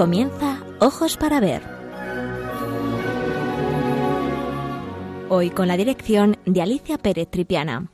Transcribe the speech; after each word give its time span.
Comienza 0.00 0.64
Ojos 0.78 1.18
para 1.18 1.40
Ver. 1.40 1.62
Hoy 5.28 5.50
con 5.50 5.68
la 5.68 5.76
dirección 5.76 6.38
de 6.46 6.62
Alicia 6.62 6.96
Pérez 6.96 7.28
Tripiana. 7.30 7.90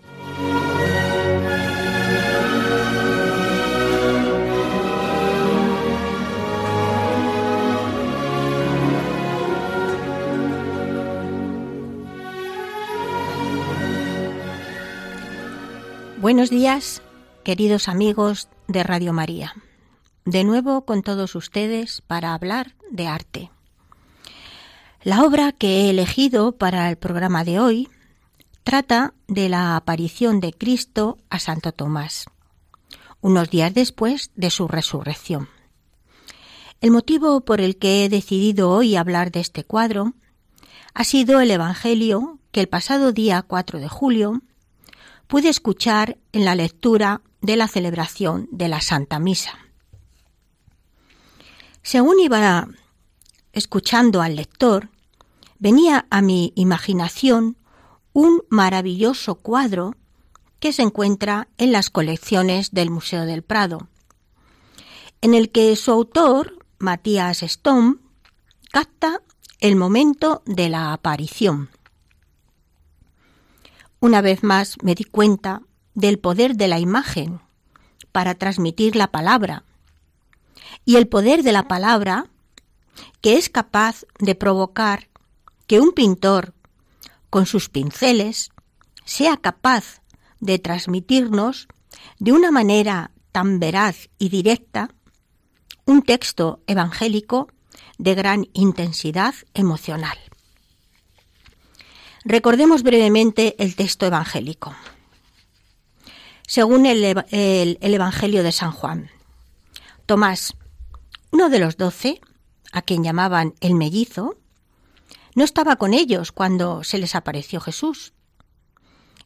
Buenos 16.18 16.50
días, 16.50 17.02
queridos 17.42 17.88
amigos 17.88 18.48
de 18.68 18.84
Radio 18.84 19.12
María. 19.12 19.56
De 20.26 20.42
nuevo 20.42 20.84
con 20.84 21.04
todos 21.04 21.36
ustedes 21.36 22.02
para 22.04 22.34
hablar 22.34 22.74
de 22.90 23.06
arte. 23.06 23.50
La 25.04 25.22
obra 25.22 25.52
que 25.52 25.82
he 25.82 25.90
elegido 25.90 26.50
para 26.50 26.90
el 26.90 26.96
programa 26.96 27.44
de 27.44 27.60
hoy 27.60 27.88
trata 28.64 29.14
de 29.28 29.48
la 29.48 29.76
aparición 29.76 30.40
de 30.40 30.52
Cristo 30.52 31.16
a 31.30 31.38
Santo 31.38 31.70
Tomás, 31.70 32.26
unos 33.20 33.51
días 33.51 33.73
después 33.73 34.32
de 34.34 34.51
su 34.51 34.66
resurrección. 34.66 35.48
El 36.80 36.90
motivo 36.90 37.42
por 37.42 37.60
el 37.60 37.76
que 37.76 38.04
he 38.04 38.08
decidido 38.08 38.70
hoy 38.73 38.96
hablar 38.96 39.30
de 39.30 39.38
este 39.38 39.62
cuadro 39.62 40.14
ha 40.92 41.04
sido 41.04 41.38
el 41.38 41.52
Evangelio 41.52 42.40
que 42.51 42.58
el 42.58 42.68
pasado 42.68 43.12
día 43.12 43.42
4 43.42 43.79
de 43.79 43.88
julio 43.88 44.42
pude 45.29 45.51
escuchar 45.51 46.18
en 46.32 46.45
la 46.45 46.56
lectura 46.56 47.23
de 47.42 47.54
la 47.54 47.68
celebración 47.68 48.48
de 48.51 48.66
la 48.66 48.80
Santa 48.80 49.20
Misa. 49.20 49.65
Según 51.87 52.18
iba 52.18 52.66
escuchando 53.52 54.20
al 54.20 54.34
lector, 54.34 54.88
venía 55.60 56.04
a 56.10 56.20
mi 56.20 56.52
imaginación 56.56 57.56
un 58.12 58.42
maravilloso 58.48 59.37
cuadro 59.37 59.95
que 60.59 60.73
se 60.73 60.82
encuentra 60.82 61.46
en 61.59 61.70
las 61.70 61.88
colecciones 61.88 62.73
del 62.73 62.90
Museo 62.90 63.24
del 63.24 63.42
Prado, 63.42 63.87
en 65.20 65.32
el 65.32 65.53
que 65.53 65.76
su 65.76 65.92
autor, 65.92 66.59
Matías 66.81 67.44
Stone, 67.44 67.98
capta 68.72 69.22
el 69.60 69.76
momento 69.76 70.42
de 70.44 70.69
la 70.69 70.92
aparición. 70.92 71.70
Una 74.00 74.22
vez 74.22 74.42
más 74.42 74.76
me 74.82 74.97
di 74.97 75.04
cuenta 75.04 75.62
del 75.94 76.19
poder 76.19 76.56
de 76.56 76.66
la 76.66 76.81
imagen 76.81 77.38
para 78.10 78.34
transmitir 78.34 78.97
la 78.97 79.12
palabra 79.12 79.62
y 80.84 80.97
el 80.97 81.09
poder 81.09 81.43
de 81.43 81.53
la 81.53 81.69
palabra 81.69 82.31
que 83.21 83.37
es 83.37 83.49
capaz 83.49 84.05
de 84.19 84.34
provocar 84.34 85.09
que 85.66 85.81
un 85.81 85.93
pintor 85.93 86.55
con 87.31 87.47
sus 87.47 87.69
pinceles 87.69 88.50
sea 89.04 89.37
capaz 89.37 90.03
de 90.41 90.59
transmitirnos 90.59 91.69
de 92.19 92.32
una 92.32 92.50
manera 92.50 93.10
tan 93.32 93.59
veraz 93.59 94.09
y 94.19 94.28
directa 94.28 94.91
un 95.84 96.03
texto 96.03 96.60
evangélico 96.66 97.48
de 97.98 98.15
gran 98.15 98.47
intensidad 98.53 99.34
emocional. 99.54 100.19
Recordemos 102.25 102.82
brevemente 102.82 103.54
el 103.62 103.76
texto 103.76 104.04
evangélico. 104.04 104.75
Según 106.47 106.86
el, 106.86 107.04
Evangelio 107.31 108.42
de 108.42 108.53
San 108.53 108.72
Juan, 108.72 109.10
Tomás, 110.06 110.54
uno 111.36 111.50
de 111.50 111.58
los 111.58 111.76
doce, 111.76 112.22
a 112.72 112.80
quien 112.80 113.04
llamaban 113.04 113.52
el 113.60 113.74
mellizo, 113.74 114.38
no 115.34 115.44
estaba 115.44 115.76
con 115.76 115.92
ellos 115.92 116.32
cuando 116.32 116.82
se 116.82 116.97
les 116.97 117.14
apareció 117.14 117.60
Jesús. 117.60 118.14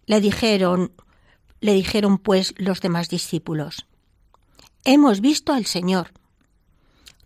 Le 0.06 0.20
dijeron, 0.20 0.92
le 1.60 1.72
dijeron 1.72 2.18
pues 2.18 2.52
los 2.56 2.80
demás 2.80 3.10
discípulos, 3.10 3.86
Hemos 4.82 5.20
visto 5.20 5.52
al 5.52 5.66
Señor. 5.66 6.12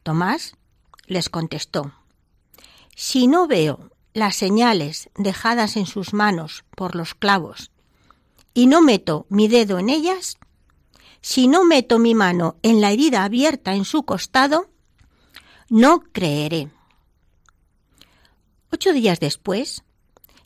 Tomás 0.02 0.54
les 1.06 1.30
contestó, 1.30 1.94
Si 2.94 3.26
no 3.26 3.46
veo 3.46 3.90
las 4.12 4.36
señales 4.36 5.08
dejadas 5.16 5.78
en 5.78 5.86
sus 5.86 6.12
manos 6.12 6.66
por 6.76 6.94
los 6.94 7.14
clavos 7.14 7.70
y 8.52 8.66
no 8.66 8.82
meto 8.82 9.24
mi 9.30 9.48
dedo 9.48 9.78
en 9.78 9.88
ellas, 9.88 10.36
si 11.22 11.48
no 11.48 11.64
meto 11.64 11.98
mi 11.98 12.14
mano 12.14 12.58
en 12.60 12.82
la 12.82 12.90
herida 12.90 13.24
abierta 13.24 13.74
en 13.74 13.86
su 13.86 14.02
costado, 14.02 14.73
no 15.68 16.00
creeré. 16.00 16.70
Ocho 18.70 18.92
días 18.92 19.20
después, 19.20 19.84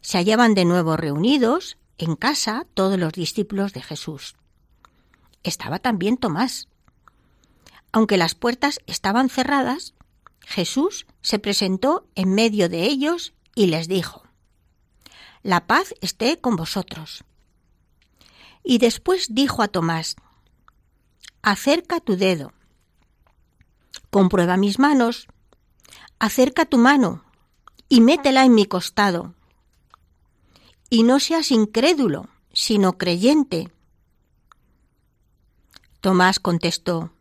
se 0.00 0.18
hallaban 0.18 0.54
de 0.54 0.64
nuevo 0.64 0.96
reunidos 0.96 1.78
en 1.98 2.14
casa 2.14 2.66
todos 2.74 2.98
los 2.98 3.12
discípulos 3.12 3.72
de 3.72 3.82
Jesús. 3.82 4.36
Estaba 5.42 5.78
también 5.78 6.16
Tomás. 6.16 6.68
Aunque 7.90 8.16
las 8.16 8.34
puertas 8.34 8.80
estaban 8.86 9.28
cerradas, 9.28 9.94
Jesús 10.40 11.06
se 11.20 11.38
presentó 11.38 12.06
en 12.14 12.34
medio 12.34 12.68
de 12.68 12.84
ellos 12.84 13.34
y 13.54 13.66
les 13.66 13.88
dijo, 13.88 14.22
La 15.42 15.66
paz 15.66 15.94
esté 16.00 16.40
con 16.40 16.56
vosotros. 16.56 17.24
Y 18.62 18.78
después 18.78 19.34
dijo 19.34 19.62
a 19.62 19.68
Tomás, 19.68 20.16
Acerca 21.42 22.00
tu 22.00 22.16
dedo, 22.16 22.52
comprueba 24.10 24.56
mis 24.56 24.78
manos, 24.78 25.28
acerca 26.18 26.64
tu 26.64 26.78
mano 26.78 27.24
y 27.88 28.00
métela 28.00 28.44
en 28.44 28.54
mi 28.54 28.66
costado. 28.66 29.34
Y 30.90 31.02
no 31.02 31.20
seas 31.20 31.50
incrédulo, 31.50 32.28
sino 32.52 32.98
creyente. 32.98 33.70
Tomás 36.00 36.40
contestó, 36.40 37.12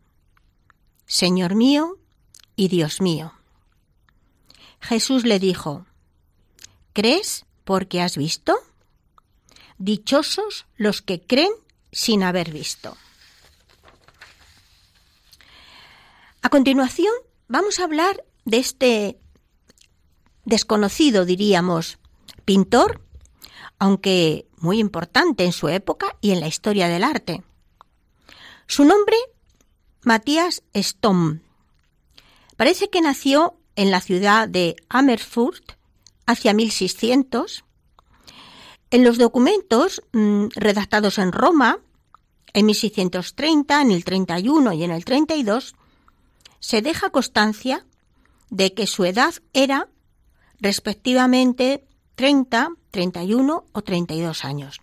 Señor 1.06 1.56
mío 1.56 1.98
y 2.56 2.68
Dios 2.68 3.02
mío. 3.02 3.34
Jesús 4.80 5.24
le 5.26 5.40
dijo, 5.40 5.86
¿Crees 6.94 7.46
porque 7.64 8.02
has 8.02 8.18
visto? 8.18 8.56
Dichosos 9.78 10.66
los 10.78 11.02
que 11.02 11.22
creen 11.22 11.52
sin 11.92 12.24
haber 12.24 12.52
visto. 12.52 12.98
A 16.42 16.50
continuación, 16.50 17.12
vamos 17.48 17.80
a 17.80 17.84
hablar 17.84 18.24
de 18.46 18.58
este 18.58 19.20
desconocido, 20.46 21.26
diríamos, 21.26 22.00
pintor, 22.46 23.02
aunque 23.80 24.48
muy 24.58 24.80
importante 24.80 25.44
en 25.44 25.52
su 25.52 25.68
época 25.68 26.16
y 26.22 26.32
en 26.32 26.40
la 26.40 26.48
historia 26.48 26.88
del 26.88 27.04
arte. 27.04 27.44
Su 28.68 28.86
nombre, 28.86 29.18
Matías 30.04 30.64
Stom. 30.74 31.42
Parece 32.56 32.90
que 32.90 33.02
nació 33.02 33.58
en 33.76 33.92
la 33.92 34.02
ciudad 34.02 34.48
de 34.48 34.76
Amersfoort 34.90 35.74
hacia 36.26 36.54
1600. 36.54 37.64
En 38.90 39.04
los 39.04 39.18
documentos 39.18 40.02
mm, 40.14 40.48
redactados 40.56 41.18
en 41.18 41.32
Roma, 41.32 41.80
en 42.54 42.66
1630, 42.66 43.82
en 43.82 43.92
el 43.92 44.04
31 44.04 44.74
y 44.74 44.84
en 44.84 44.92
el 44.92 45.06
32, 45.06 45.76
se 46.60 46.82
deja 46.82 47.10
constancia 47.10 47.86
de 48.50 48.74
que 48.74 48.88
su 48.88 49.06
edad 49.06 49.36
era 49.54 49.90
respectivamente 50.60 51.86
30, 52.16 52.72
31 52.92 53.66
o 53.72 53.82
32 53.82 54.46
años. 54.46 54.82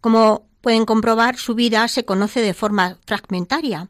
Como 0.00 0.48
pueden 0.60 0.86
comprobar, 0.86 1.36
su 1.36 1.54
vida 1.54 1.86
se 1.88 2.04
conoce 2.04 2.40
de 2.40 2.54
forma 2.54 2.98
fragmentaria. 3.06 3.88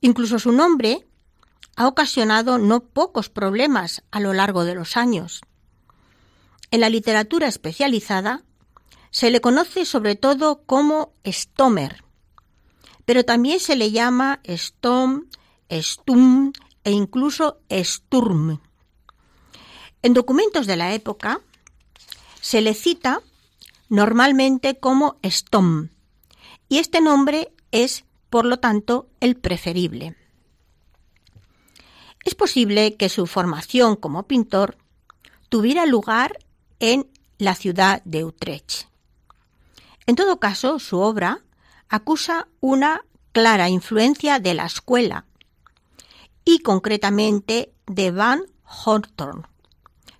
Incluso 0.00 0.38
su 0.38 0.52
nombre 0.52 1.06
ha 1.76 1.88
ocasionado 1.88 2.58
no 2.58 2.80
pocos 2.80 3.28
problemas 3.28 4.04
a 4.10 4.20
lo 4.20 4.32
largo 4.32 4.64
de 4.64 4.74
los 4.74 4.96
años. 4.96 5.40
En 6.70 6.80
la 6.80 6.88
literatura 6.88 7.48
especializada 7.48 8.42
se 9.10 9.30
le 9.30 9.40
conoce 9.40 9.84
sobre 9.84 10.16
todo 10.16 10.62
como 10.66 11.12
Stomer, 11.24 12.04
pero 13.04 13.24
también 13.24 13.60
se 13.60 13.76
le 13.76 13.90
llama 13.90 14.40
Stom, 14.44 15.26
Stum 15.70 16.52
e 16.84 16.90
incluso 16.90 17.60
Sturm. 17.70 18.60
En 20.02 20.14
documentos 20.14 20.66
de 20.66 20.76
la 20.76 20.94
época 20.94 21.40
se 22.40 22.60
le 22.60 22.74
cita 22.74 23.22
normalmente 23.88 24.78
como 24.78 25.18
Stom, 25.22 25.88
y 26.68 26.78
este 26.78 27.00
nombre 27.00 27.52
es, 27.70 28.04
por 28.30 28.44
lo 28.44 28.58
tanto, 28.58 29.08
el 29.20 29.36
preferible. 29.36 30.16
Es 32.24 32.34
posible 32.34 32.96
que 32.96 33.08
su 33.08 33.26
formación 33.26 33.96
como 33.96 34.26
pintor 34.26 34.78
tuviera 35.50 35.84
lugar 35.84 36.38
en 36.80 37.06
la 37.38 37.54
ciudad 37.54 38.02
de 38.04 38.24
Utrecht. 38.24 38.88
En 40.06 40.16
todo 40.16 40.40
caso, 40.40 40.78
su 40.78 40.98
obra 40.98 41.42
acusa 41.88 42.48
una 42.60 43.04
clara 43.32 43.68
influencia 43.68 44.38
de 44.38 44.54
la 44.54 44.66
escuela 44.66 45.26
y 46.44 46.60
concretamente 46.60 47.72
de 47.86 48.10
Van 48.10 48.42
Horton, 48.84 49.46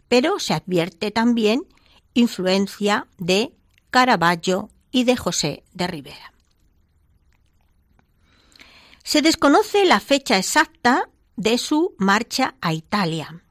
pero 0.09 0.39
se 0.39 0.55
advierte 0.55 1.11
también 1.11 1.67
influencia 2.15 3.07
de 3.19 3.55
Caravaggio 3.91 4.71
y 4.91 5.05
de 5.05 5.17
José 5.17 5.65
de 5.73 5.87
Rivera. 5.87 6.33
Se 9.03 9.23
desconoce 9.23 9.85
la 9.85 10.01
fecha 10.01 10.39
exacta 10.39 11.11
de 11.37 11.59
su 11.59 11.95
marcha 11.99 12.55
a 12.61 12.73
Italia. 12.73 13.45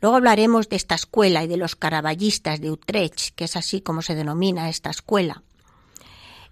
Luego 0.00 0.16
hablaremos 0.16 0.68
de 0.68 0.76
esta 0.76 0.94
escuela 0.94 1.42
y 1.42 1.48
de 1.48 1.56
los 1.56 1.76
caraballistas 1.76 2.60
de 2.60 2.70
Utrecht, 2.70 3.34
que 3.34 3.44
es 3.44 3.56
así 3.56 3.80
como 3.80 4.02
se 4.02 4.14
denomina 4.14 4.68
esta 4.68 4.90
escuela. 4.90 5.42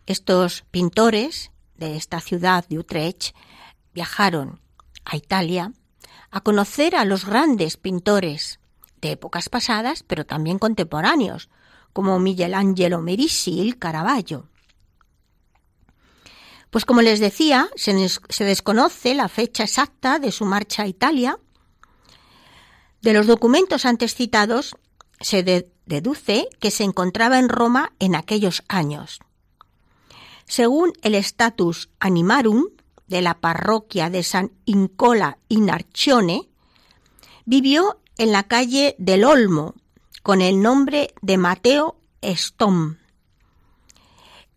Estos 0.07 0.65
pintores 0.71 1.51
de 1.77 1.97
esta 1.97 2.21
ciudad 2.21 2.67
de 2.69 2.79
Utrecht 2.79 3.35
viajaron 3.95 4.61
a 5.05 5.17
Italia 5.17 5.73
a 6.31 6.41
conocer 6.41 6.95
a 6.97 7.05
los 7.05 7.25
grandes 7.25 7.77
pintores 7.77 8.61
de 9.01 9.13
épocas 9.13 9.49
pasadas, 9.49 10.03
pero 10.03 10.27
también 10.27 10.59
contemporáneos, 10.59 11.49
como 11.93 12.19
Michelangelo 12.19 13.01
Merisi 13.01 13.61
y 13.61 13.73
Caravaggio. 13.73 14.49
Pues 16.71 16.85
como 16.85 17.03
les 17.03 17.21
decía, 17.21 17.69
se, 17.77 17.95
desconoce 18.45 19.15
la 19.15 19.29
fecha 19.29 19.63
exacta 19.63 20.19
de 20.19 20.33
su 20.33 20.45
marcha 20.45 20.83
a 20.83 20.89
Italia. 20.89 21.39
De 23.01 23.13
los 23.13 23.27
documentos 23.27 23.87
antes 23.87 24.15
citados 24.17 24.75
se 25.21 25.45
deduce 25.87 26.49
que 26.59 26.73
se 26.73 26.83
encontraba 26.83 27.39
en 27.39 27.49
Roma 27.49 27.93
en 28.01 28.17
aquellos 28.17 28.65
años. 28.67 29.21
Según 30.47 30.93
el 31.03 31.15
status 31.15 31.91
animarum 32.01 32.67
de 33.07 33.23
la 33.23 33.41
parroquia 33.41 34.11
de 34.11 34.23
San 34.23 34.53
Incola 34.65 35.39
in 35.49 35.71
Arcione, 35.71 36.49
vivió 37.45 38.01
en 38.17 38.33
la 38.33 38.45
calle 38.45 38.95
del 38.99 39.25
Olmo 39.25 39.75
con 40.23 40.41
el 40.41 40.63
nombre 40.63 41.15
de 41.21 41.37
Mateo 41.37 41.97
Stom. 42.23 42.97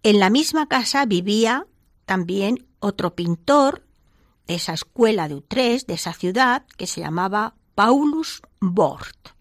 En 0.03 0.19
la 0.19 0.29
misma 0.29 0.67
casa 0.67 1.05
vivía 1.05 1.67
también 2.05 2.65
otro 2.79 3.15
pintor 3.15 3.83
de 4.45 4.55
esa 4.55 4.73
escuela 4.73 5.27
de 5.27 5.35
Utrecht, 5.35 5.87
de 5.87 5.95
esa 5.95 6.13
ciudad, 6.13 6.65
que 6.77 6.87
se 6.87 7.01
llamaba 7.01 7.55
Paulus 7.75 8.41
Bort. 8.61 9.36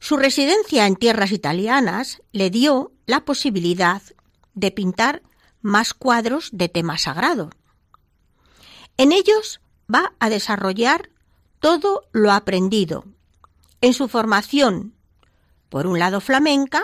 Su 0.00 0.16
residencia 0.16 0.86
en 0.86 0.96
tierras 0.96 1.30
italianas 1.30 2.22
le 2.32 2.48
dio 2.50 2.90
la 3.06 3.24
posibilidad 3.26 4.02
de 4.54 4.70
pintar 4.70 5.22
más 5.60 5.92
cuadros 5.92 6.48
de 6.52 6.70
tema 6.70 6.96
sagrado. 6.96 7.50
En 8.96 9.12
ellos 9.12 9.60
va 9.92 10.14
a 10.18 10.30
desarrollar 10.30 11.10
todo 11.60 12.08
lo 12.12 12.32
aprendido 12.32 13.04
en 13.82 13.92
su 13.92 14.08
formación, 14.08 14.94
por 15.68 15.86
un 15.86 15.98
lado 15.98 16.20
flamenca 16.22 16.82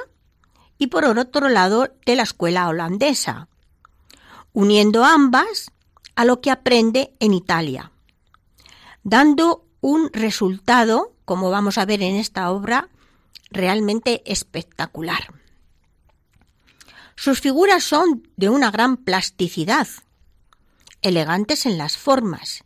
y 0.76 0.88
por 0.88 1.06
otro 1.06 1.48
lado 1.48 1.88
de 2.04 2.16
la 2.16 2.22
escuela 2.22 2.68
holandesa, 2.68 3.48
uniendo 4.52 5.04
ambas 5.04 5.72
a 6.16 6.26
lo 6.26 6.42
que 6.42 6.50
aprende 6.50 7.14
en 7.18 7.32
Italia, 7.32 7.92
dando 9.04 9.64
un 9.80 10.10
resultado, 10.12 11.14
como 11.24 11.50
vamos 11.50 11.78
a 11.78 11.86
ver 11.86 12.02
en 12.02 12.16
esta 12.16 12.50
obra, 12.50 12.90
realmente 13.56 14.22
espectacular. 14.30 15.34
Sus 17.16 17.40
figuras 17.40 17.82
son 17.82 18.28
de 18.36 18.50
una 18.50 18.70
gran 18.70 18.98
plasticidad, 18.98 19.88
elegantes 21.02 21.66
en 21.66 21.78
las 21.78 21.96
formas 21.96 22.62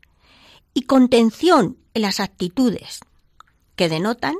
y 0.74 0.82
contención 0.82 1.78
en 1.94 2.02
las 2.02 2.20
actitudes, 2.20 3.00
que 3.76 3.88
denotan 3.88 4.34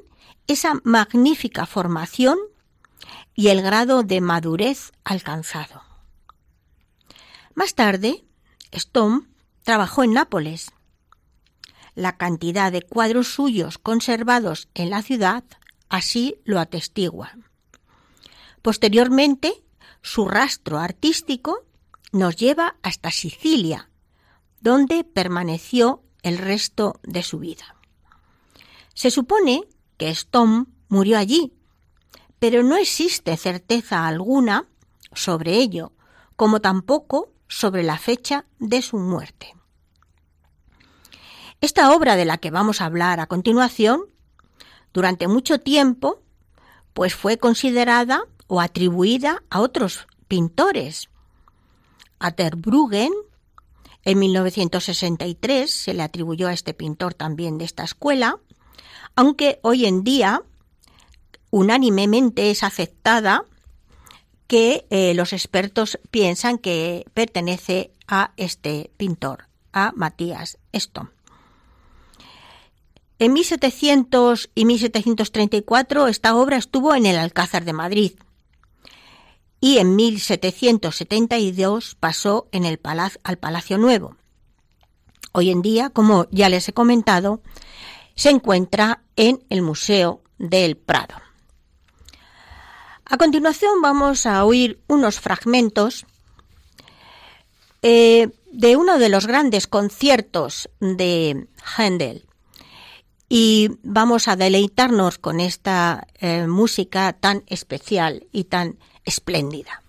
esa 0.46 0.74
magnífica 0.84 1.64
formación 1.64 2.38
y 3.34 3.48
el 3.48 3.62
grado 3.62 4.02
de 4.02 4.20
madurez 4.20 4.92
alcanzado. 5.04 5.82
Más 7.54 7.74
tarde, 7.74 8.24
Stone 8.72 9.28
trabajó 9.62 10.02
en 10.02 10.14
Nápoles. 10.14 10.72
La 11.94 12.16
cantidad 12.16 12.72
de 12.72 12.82
cuadros 12.82 13.28
suyos 13.28 13.78
conservados 13.78 14.68
en 14.74 14.90
la 14.90 15.02
ciudad 15.02 15.44
así 15.90 16.40
lo 16.44 16.58
atestigua. 16.58 17.36
Posteriormente, 18.62 19.62
su 20.00 20.26
rastro 20.26 20.78
artístico 20.78 21.66
nos 22.12 22.36
lleva 22.36 22.76
hasta 22.82 23.10
Sicilia, 23.10 23.90
donde 24.60 25.04
permaneció 25.04 26.02
el 26.22 26.38
resto 26.38 27.00
de 27.02 27.22
su 27.22 27.38
vida. 27.38 27.76
Se 28.94 29.10
supone 29.10 29.64
que 29.96 30.10
Stone 30.10 30.66
murió 30.88 31.18
allí, 31.18 31.52
pero 32.38 32.62
no 32.62 32.76
existe 32.76 33.36
certeza 33.36 34.06
alguna 34.06 34.66
sobre 35.12 35.56
ello, 35.56 35.92
como 36.36 36.60
tampoco 36.60 37.32
sobre 37.48 37.82
la 37.82 37.98
fecha 37.98 38.46
de 38.58 38.80
su 38.82 38.98
muerte. 38.98 39.54
Esta 41.60 41.94
obra 41.94 42.16
de 42.16 42.24
la 42.24 42.38
que 42.38 42.50
vamos 42.50 42.80
a 42.80 42.86
hablar 42.86 43.20
a 43.20 43.26
continuación, 43.26 44.09
durante 44.92 45.28
mucho 45.28 45.60
tiempo, 45.60 46.22
pues 46.92 47.14
fue 47.14 47.38
considerada 47.38 48.24
o 48.46 48.60
atribuida 48.60 49.42
a 49.50 49.60
otros 49.60 50.06
pintores. 50.28 51.08
A 52.18 52.32
Terbruggen, 52.32 53.12
en 54.04 54.18
1963 54.18 55.70
se 55.70 55.94
le 55.94 56.02
atribuyó 56.02 56.48
a 56.48 56.52
este 56.52 56.74
pintor 56.74 57.14
también 57.14 57.58
de 57.58 57.64
esta 57.64 57.84
escuela, 57.84 58.38
aunque 59.14 59.60
hoy 59.62 59.86
en 59.86 60.04
día 60.04 60.42
unánimemente 61.50 62.50
es 62.50 62.62
aceptada 62.62 63.44
que 64.46 64.86
eh, 64.90 65.14
los 65.14 65.32
expertos 65.32 65.98
piensan 66.10 66.58
que 66.58 67.04
pertenece 67.14 67.92
a 68.08 68.32
este 68.36 68.90
pintor, 68.96 69.46
a 69.72 69.92
Matías 69.94 70.58
Stone. 70.72 71.10
En 73.20 73.34
1700 73.34 74.50
y 74.54 74.64
1734 74.64 76.08
esta 76.08 76.34
obra 76.34 76.56
estuvo 76.56 76.94
en 76.94 77.04
el 77.04 77.18
Alcázar 77.18 77.66
de 77.66 77.74
Madrid 77.74 78.12
y 79.60 79.76
en 79.76 79.94
1772 79.94 81.96
pasó 82.00 82.48
en 82.50 82.64
el 82.64 82.80
al 83.22 83.36
Palacio 83.36 83.76
Nuevo. 83.76 84.16
Hoy 85.32 85.50
en 85.50 85.60
día, 85.60 85.90
como 85.90 86.28
ya 86.30 86.48
les 86.48 86.66
he 86.70 86.72
comentado, 86.72 87.42
se 88.14 88.30
encuentra 88.30 89.02
en 89.16 89.44
el 89.50 89.60
Museo 89.60 90.22
del 90.38 90.78
Prado. 90.78 91.16
A 93.04 93.18
continuación 93.18 93.82
vamos 93.82 94.24
a 94.24 94.46
oír 94.46 94.80
unos 94.88 95.20
fragmentos 95.20 96.06
eh, 97.82 98.30
de 98.50 98.76
uno 98.76 98.98
de 98.98 99.10
los 99.10 99.26
grandes 99.26 99.66
conciertos 99.66 100.70
de 100.80 101.46
Handel 101.76 102.24
y 103.32 103.68
vamos 103.84 104.26
a 104.26 104.34
deleitarnos 104.34 105.18
con 105.18 105.38
esta 105.38 106.08
eh, 106.18 106.48
música 106.48 107.12
tan 107.12 107.44
especial 107.46 108.26
y 108.32 108.44
tan 108.44 108.76
espléndida. 109.04 109.82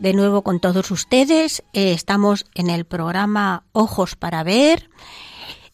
De 0.00 0.14
nuevo 0.14 0.42
con 0.42 0.60
todos 0.60 0.90
ustedes. 0.90 1.62
Eh, 1.74 1.92
estamos 1.92 2.46
en 2.54 2.70
el 2.70 2.86
programa 2.86 3.64
Ojos 3.72 4.16
para 4.16 4.42
Ver. 4.42 4.90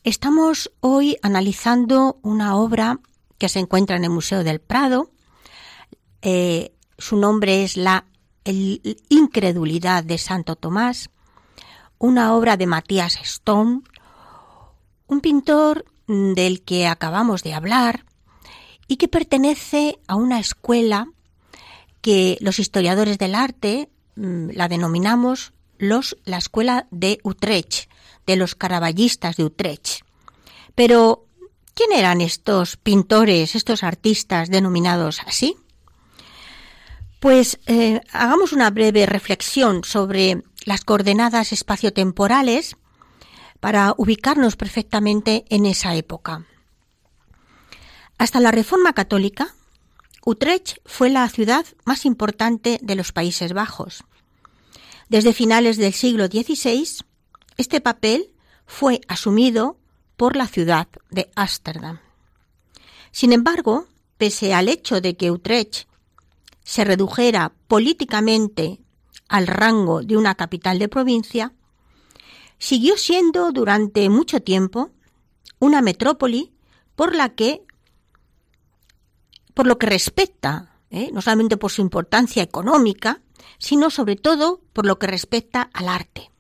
Estamos 0.03 0.73
hoy 0.81 1.17
analizando 1.23 2.19
una 2.23 2.57
obra 2.57 2.99
que 3.39 3.49
se 3.49 3.61
encuentra 3.61 3.97
en 3.97 4.03
el 4.03 4.11
Museo 4.11 4.43
del 4.43 4.61
Prado. 4.61 5.11
Eh, 6.23 6.73
su 6.99 7.17
nombre 7.17 7.63
es 7.63 7.77
La 7.77 8.05
Incredulidad 9.09 10.03
de 10.03 10.19
Santo 10.19 10.57
Tomás, 10.57 11.09
una 11.99 12.35
obra 12.35 12.57
de 12.57 12.67
Matías 12.67 13.17
Stone, 13.23 13.83
un 15.07 15.21
pintor 15.21 15.85
mm, 16.09 16.33
del 16.33 16.63
que 16.63 16.89
acabamos 16.89 17.45
de 17.45 17.55
hablar 17.55 18.05
y 18.89 18.97
que 18.97 19.07
pertenece 19.07 20.01
a 20.09 20.17
una 20.17 20.41
escuela 20.41 21.09
que 22.01 22.39
los 22.41 22.59
historiadores 22.59 23.19
del 23.19 23.35
arte 23.37 23.89
la 24.17 24.69
denominamos 24.69 25.53
los, 25.79 26.17
la 26.25 26.39
escuela 26.39 26.87
de 26.91 27.19
Utrecht, 27.23 27.91
de 28.27 28.37
los 28.37 28.55
caraballistas 28.55 29.37
de 29.37 29.45
Utrecht. 29.45 30.03
Pero, 30.75 31.27
¿quién 31.75 31.93
eran 31.93 32.21
estos 32.21 32.77
pintores, 32.77 33.55
estos 33.55 33.83
artistas 33.83 34.51
denominados 34.51 35.21
así? 35.27 35.57
Pues 37.21 37.59
eh, 37.67 38.01
hagamos 38.13 38.53
una 38.53 38.71
breve 38.71 39.07
reflexión 39.07 39.85
sobre 39.85 40.43
las 40.65 40.85
coordenadas 40.85 41.53
espaciotemporales 41.53 42.77
para 43.61 43.95
ubicarnos 43.97 44.57
perfectamente 44.57 45.45
en 45.49 45.67
esa 45.67 45.95
época. 45.95 46.47
Hasta 48.19 48.41
la 48.41 48.51
Reforma 48.51 48.93
Católica, 48.93 49.56
Utrecht 50.29 50.79
fue 50.85 51.09
la 51.09 51.29
ciudad 51.29 51.65
más 51.85 52.05
importante 52.05 52.81
de 52.83 52.97
los 52.97 53.13
Países 53.13 53.53
Bajos. 53.53 54.03
Desde 55.09 55.33
finales 55.33 55.77
del 55.77 55.93
siglo 55.93 56.27
XVI, 56.27 57.05
este 57.57 57.81
papel 57.81 58.33
fue 58.67 59.01
asumido 59.07 59.79
por 60.17 60.35
la 60.35 60.49
ciudad 60.49 60.89
de 61.11 61.31
Ámsterdam. 61.37 62.01
Sin 63.13 63.33
embargo, 63.33 63.87
pese 64.19 64.53
al 64.53 64.69
hecho 64.69 65.01
de 65.01 65.17
que 65.17 65.31
Utrecht 65.31 65.87
se 66.65 66.85
redujera 66.85 67.53
políticamente 67.69 68.81
al 69.29 69.47
rango 69.47 70.03
de 70.03 70.17
una 70.17 70.35
capital 70.35 70.81
de 70.81 70.89
provincia, 70.89 71.53
siguió 72.59 72.97
siendo 72.97 73.53
durante 73.53 74.09
mucho 74.09 74.43
tiempo 74.43 74.91
una 75.61 75.83
metrópoli 75.83 76.53
por 76.97 77.15
la 77.15 77.29
que 77.29 77.66
por 79.57 79.67
lo 79.67 79.79
que 79.79 79.87
respecta, 79.87 80.77
¿eh? 80.91 81.09
no 81.15 81.23
solamente 81.23 81.57
por 81.57 81.73
su 81.73 81.81
importancia 81.81 82.43
económica, 82.43 83.23
sino 83.57 83.89
sobre 83.89 84.15
todo 84.15 84.61
por 84.75 84.85
lo 84.85 84.99
que 84.99 85.07
respecta 85.07 85.71
al 85.73 85.89
arte. 85.89 86.31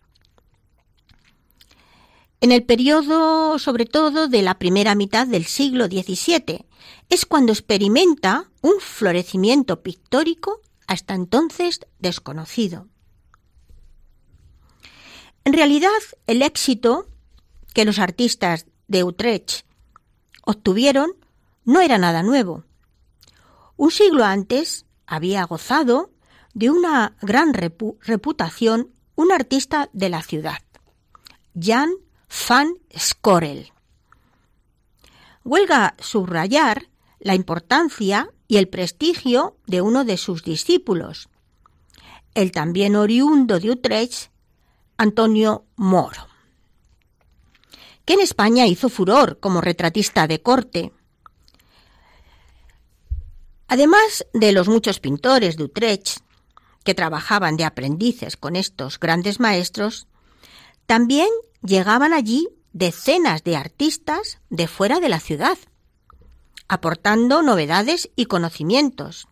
En 2.42 2.52
el 2.52 2.62
periodo, 2.62 3.58
sobre 3.58 3.86
todo, 3.86 4.28
de 4.28 4.42
la 4.42 4.58
primera 4.58 4.94
mitad 4.94 5.26
del 5.26 5.46
siglo 5.46 5.86
XVII, 5.86 6.66
es 7.08 7.24
cuando 7.24 7.52
experimenta 7.52 8.50
un 8.60 8.74
florecimiento 8.80 9.82
pictórico 9.82 10.60
hasta 10.86 11.14
entonces 11.14 11.80
desconocido. 11.98 12.86
En 15.44 15.54
realidad, 15.54 15.88
el 16.26 16.42
éxito 16.42 17.06
que 17.72 17.86
los 17.86 17.98
artistas 17.98 18.66
de 18.88 19.04
Utrecht 19.04 19.64
obtuvieron 20.44 21.12
no 21.64 21.80
era 21.80 21.96
nada 21.96 22.22
nuevo. 22.22 22.66
Un 23.76 23.90
siglo 23.90 24.24
antes 24.24 24.86
había 25.06 25.44
gozado 25.44 26.10
de 26.54 26.70
una 26.70 27.16
gran 27.20 27.52
reputación 27.52 28.90
un 29.14 29.32
artista 29.32 29.88
de 29.92 30.08
la 30.08 30.22
ciudad, 30.22 30.58
Jan 31.58 31.90
van 32.48 32.74
Scorel. 32.96 33.72
Huelga 35.44 35.94
subrayar 35.98 36.88
la 37.18 37.34
importancia 37.34 38.30
y 38.48 38.56
el 38.56 38.68
prestigio 38.68 39.56
de 39.66 39.80
uno 39.80 40.04
de 40.04 40.16
sus 40.16 40.42
discípulos, 40.42 41.28
el 42.34 42.52
también 42.52 42.96
oriundo 42.96 43.58
de 43.58 43.70
Utrecht, 43.70 44.30
Antonio 44.98 45.64
Moro, 45.76 46.26
que 48.04 48.14
en 48.14 48.20
España 48.20 48.66
hizo 48.66 48.88
furor 48.88 49.38
como 49.40 49.60
retratista 49.60 50.26
de 50.26 50.40
corte 50.42 50.92
Además 53.68 54.26
de 54.32 54.52
los 54.52 54.68
muchos 54.68 55.00
pintores 55.00 55.56
de 55.56 55.64
Utrecht 55.64 56.20
que 56.84 56.94
trabajaban 56.94 57.56
de 57.56 57.64
aprendices 57.64 58.36
con 58.36 58.54
estos 58.54 59.00
grandes 59.00 59.40
maestros, 59.40 60.06
también 60.86 61.28
llegaban 61.62 62.12
allí 62.12 62.48
decenas 62.72 63.42
de 63.42 63.56
artistas 63.56 64.38
de 64.50 64.68
fuera 64.68 65.00
de 65.00 65.08
la 65.08 65.18
ciudad, 65.18 65.58
aportando 66.68 67.42
novedades 67.42 68.10
y 68.14 68.26
conocimientos. 68.26 69.26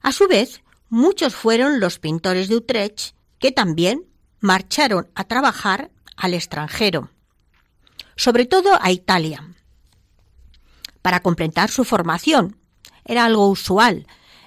A 0.00 0.10
su 0.10 0.26
vez, 0.26 0.62
muchos 0.88 1.36
fueron 1.36 1.78
los 1.78 2.00
pintores 2.00 2.48
de 2.48 2.56
Utrecht 2.56 3.14
que 3.38 3.52
también 3.52 4.04
marcharon 4.40 5.10
a 5.14 5.24
trabajar 5.24 5.92
al 6.16 6.34
extranjero, 6.34 7.10
sobre 8.16 8.46
todo 8.46 8.78
a 8.80 8.90
Italia 8.90 9.54
para 11.02 11.20
completar 11.20 11.70
su 11.70 11.84
formación. 11.84 12.56
Era 13.04 13.24
algo 13.24 13.48
usual 13.48 14.06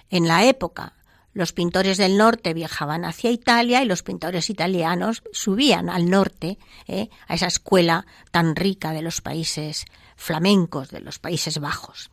en 0.10 0.28
la 0.28 0.46
época. 0.46 0.94
Los 1.34 1.52
pintores 1.52 1.98
del 1.98 2.18
norte 2.18 2.54
viajaban 2.54 3.04
hacia 3.04 3.30
Italia 3.30 3.84
y 3.84 3.86
los 3.86 4.04
pintores 4.04 4.50
italianos 4.50 5.22
subían 5.34 5.90
al 5.90 6.10
norte, 6.10 6.58
eh, 6.88 7.10
a 7.28 7.36
esa 7.36 7.48
escuela 7.48 8.06
tan 8.32 8.56
rica 8.56 8.92
de 8.92 9.02
los 9.02 9.20
países 9.20 9.86
flamencos, 10.16 10.90
de 10.92 11.02
los 11.02 11.20
Países 11.20 11.60
Bajos. 11.60 12.10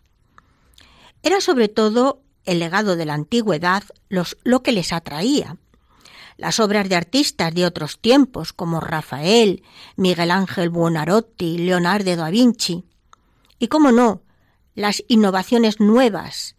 Era 1.23 1.41
sobre 1.41 1.69
todo 1.69 2.21
el 2.45 2.59
legado 2.59 2.97
de 2.97 3.07
la 3.07 3.15
antigüedad 3.15 3.85
lo 4.09 4.63
que 4.65 4.73
les 4.73 4.93
atraía. 4.93 5.57
Las 6.37 6.59
obras 6.59 6.89
de 6.89 6.97
artistas 6.97 7.55
de 7.55 7.65
otros 7.65 8.01
tiempos, 8.01 8.53
como 8.53 8.81
Rafael, 8.81 9.63
Miguel 9.95 10.33
Ángel 10.33 10.71
Buonarroti, 10.71 11.59
Leonardo 11.59 12.17
da 12.17 12.31
Vinci, 12.31 12.85
y, 13.61 13.69
cómo 13.69 13.93
no, 13.93 14.23
las 14.75 15.03
innovaciones 15.09 15.81
nuevas, 15.81 16.57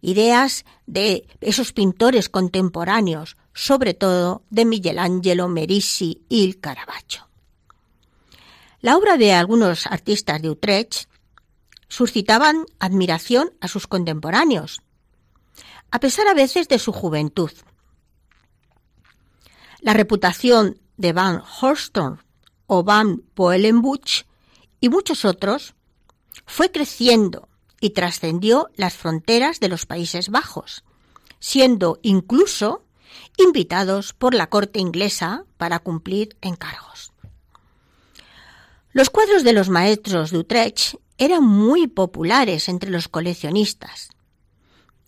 ideas 0.00 0.64
de 0.86 1.26
esos 1.40 1.72
pintores 1.72 2.28
contemporáneos, 2.28 3.36
sobre 3.54 3.94
todo 3.94 4.42
de 4.50 4.64
Michelangelo, 4.64 5.48
Merisi 5.48 6.22
y 6.28 6.44
el 6.44 6.60
Caravaggio. 6.60 7.28
La 8.80 8.96
obra 8.96 9.16
de 9.16 9.32
algunos 9.34 9.86
artistas 9.86 10.40
de 10.40 10.50
Utrecht 10.50 11.06
suscitaban 11.88 12.64
admiración 12.78 13.52
a 13.60 13.68
sus 13.68 13.86
contemporáneos, 13.86 14.80
a 15.90 16.00
pesar 16.00 16.28
a 16.28 16.34
veces 16.34 16.68
de 16.68 16.78
su 16.78 16.92
juventud. 16.92 17.50
La 19.80 19.92
reputación 19.92 20.80
de 20.96 21.12
Van 21.12 21.42
Horstorm 21.60 22.18
o 22.66 22.84
Van 22.84 23.18
Poelenbuch 23.34 24.24
y 24.80 24.88
muchos 24.88 25.24
otros 25.24 25.74
fue 26.46 26.70
creciendo 26.70 27.48
y 27.80 27.90
trascendió 27.90 28.70
las 28.76 28.94
fronteras 28.94 29.60
de 29.60 29.68
los 29.68 29.86
Países 29.86 30.28
Bajos, 30.28 30.84
siendo 31.38 31.98
incluso 32.02 32.84
invitados 33.38 34.12
por 34.12 34.34
la 34.34 34.48
corte 34.48 34.78
inglesa 34.80 35.44
para 35.56 35.78
cumplir 35.78 36.36
encargos. 36.42 37.12
Los 38.92 39.08
cuadros 39.08 39.44
de 39.44 39.52
los 39.52 39.68
maestros 39.68 40.30
de 40.30 40.38
Utrecht 40.38 40.96
eran 41.16 41.44
muy 41.44 41.86
populares 41.86 42.68
entre 42.68 42.90
los 42.90 43.08
coleccionistas, 43.08 44.10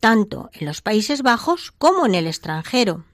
tanto 0.00 0.50
en 0.52 0.66
los 0.66 0.82
Países 0.82 1.22
Bajos 1.22 1.72
como 1.78 2.06
en 2.06 2.14
el 2.14 2.26
extranjero. 2.26 3.04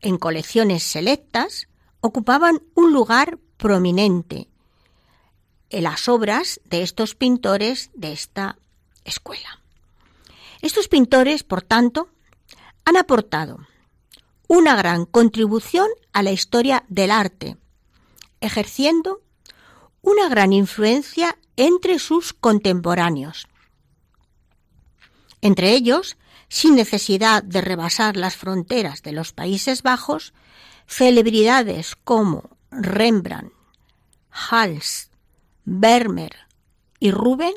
En 0.00 0.16
colecciones 0.16 0.82
selectas 0.82 1.68
ocupaban 2.00 2.62
un 2.74 2.92
lugar 2.92 3.38
prominente 3.56 4.49
las 5.70 6.08
obras 6.08 6.60
de 6.64 6.82
estos 6.82 7.14
pintores 7.14 7.90
de 7.94 8.12
esta 8.12 8.58
escuela. 9.04 9.60
Estos 10.62 10.88
pintores, 10.88 11.42
por 11.42 11.62
tanto, 11.62 12.08
han 12.84 12.96
aportado 12.96 13.58
una 14.48 14.74
gran 14.74 15.06
contribución 15.06 15.88
a 16.12 16.22
la 16.22 16.32
historia 16.32 16.84
del 16.88 17.12
arte, 17.12 17.56
ejerciendo 18.40 19.22
una 20.02 20.28
gran 20.28 20.52
influencia 20.52 21.38
entre 21.56 21.98
sus 21.98 22.32
contemporáneos. 22.32 23.46
Entre 25.40 25.70
ellos, 25.72 26.16
sin 26.48 26.74
necesidad 26.74 27.42
de 27.42 27.60
rebasar 27.60 28.16
las 28.16 28.36
fronteras 28.36 29.02
de 29.02 29.12
los 29.12 29.32
Países 29.32 29.82
Bajos, 29.82 30.34
celebridades 30.86 31.94
como 31.94 32.50
Rembrandt, 32.70 33.52
Hals, 34.30 35.09
Vermeer 35.72 36.48
y 36.98 37.12
Rubén 37.12 37.54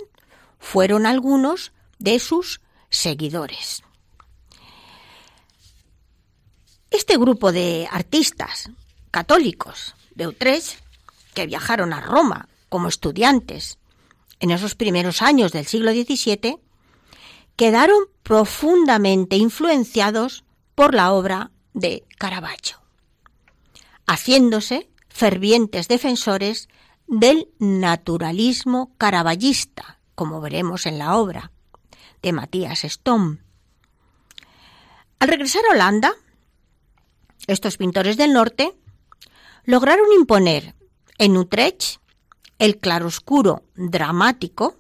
fueron 0.60 1.08
algunos 1.08 1.74
de 1.98 2.20
sus 2.20 2.62
seguidores. 2.92 3.82
Este 6.92 7.18
grupo 7.18 7.52
de 7.52 7.88
artistas 7.92 8.70
católicos 9.10 9.96
de 10.14 10.28
Utrecht, 10.28 10.78
que 11.34 11.48
viajaron 11.48 11.92
a 11.92 12.02
Roma 12.02 12.48
como 12.70 12.88
estudiantes 12.88 13.80
en 14.40 14.52
esos 14.52 14.76
primeros 14.76 15.24
años 15.24 15.52
del 15.52 15.66
siglo 15.66 15.92
XVII, 15.92 16.60
quedaron 17.56 18.04
profundamente 18.22 19.38
influenciados 19.38 20.44
por 20.76 20.94
la 20.94 21.14
obra 21.14 21.50
de 21.74 22.06
Caravaggio, 22.20 22.78
haciéndose 24.06 24.88
fervientes 25.10 25.88
defensores 25.88 26.70
del 27.08 27.50
naturalismo 27.60 28.94
caravallista, 28.98 30.00
como 30.16 30.42
veremos 30.42 30.86
en 30.86 30.98
la 30.98 31.18
obra 31.18 31.52
de 32.22 32.32
Matías 32.32 32.84
Stom. 32.84 33.40
Al 35.20 35.28
regresar 35.28 35.62
a 35.70 35.74
Holanda, 35.74 36.14
estos 37.48 37.78
pintores 37.78 38.18
del 38.18 38.34
norte 38.34 38.74
lograron 39.66 40.12
imponer 40.18 40.76
en 41.18 41.38
Utrecht 41.38 42.00
el 42.60 42.80
claroscuro 42.80 43.64
dramático 43.76 44.78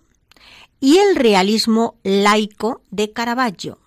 y 0.80 0.98
el 0.98 1.16
realismo 1.16 1.98
laico 2.04 2.82
de 2.92 3.12
Caravaggio. 3.12 3.80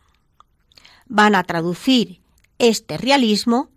Van 1.07 1.35
a 1.35 1.45
traducir 1.45 2.21
este 2.59 2.97
realismo 2.97 3.71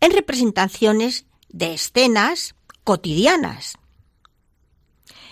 en 0.00 0.12
representaciones 0.12 1.26
de 1.48 1.74
escenas 1.74 2.54
cotidianas. 2.84 3.74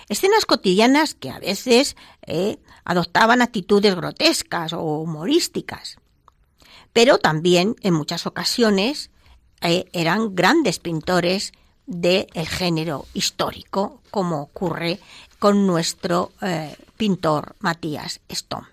Escenas 0.08 0.46
cotidianas 0.46 1.14
que 1.14 1.30
a 1.30 1.38
veces 1.38 1.96
eh, 2.26 2.58
adoptaban 2.84 3.40
actitudes 3.40 3.94
grotescas 3.94 4.72
o 4.72 4.98
humorísticas, 5.00 5.96
pero 6.92 7.18
también 7.18 7.76
en 7.82 7.94
muchas 7.94 8.26
ocasiones 8.26 9.10
eh, 9.60 9.84
eran 9.92 10.34
grandes 10.34 10.78
pintores 10.78 11.52
del 11.86 12.48
género 12.48 13.06
histórico, 13.14 14.00
como 14.10 14.42
ocurre 14.42 14.98
con 15.38 15.66
nuestro 15.66 16.32
eh, 16.40 16.76
pintor 16.96 17.56
Matías 17.60 18.20
Stone. 18.28 18.66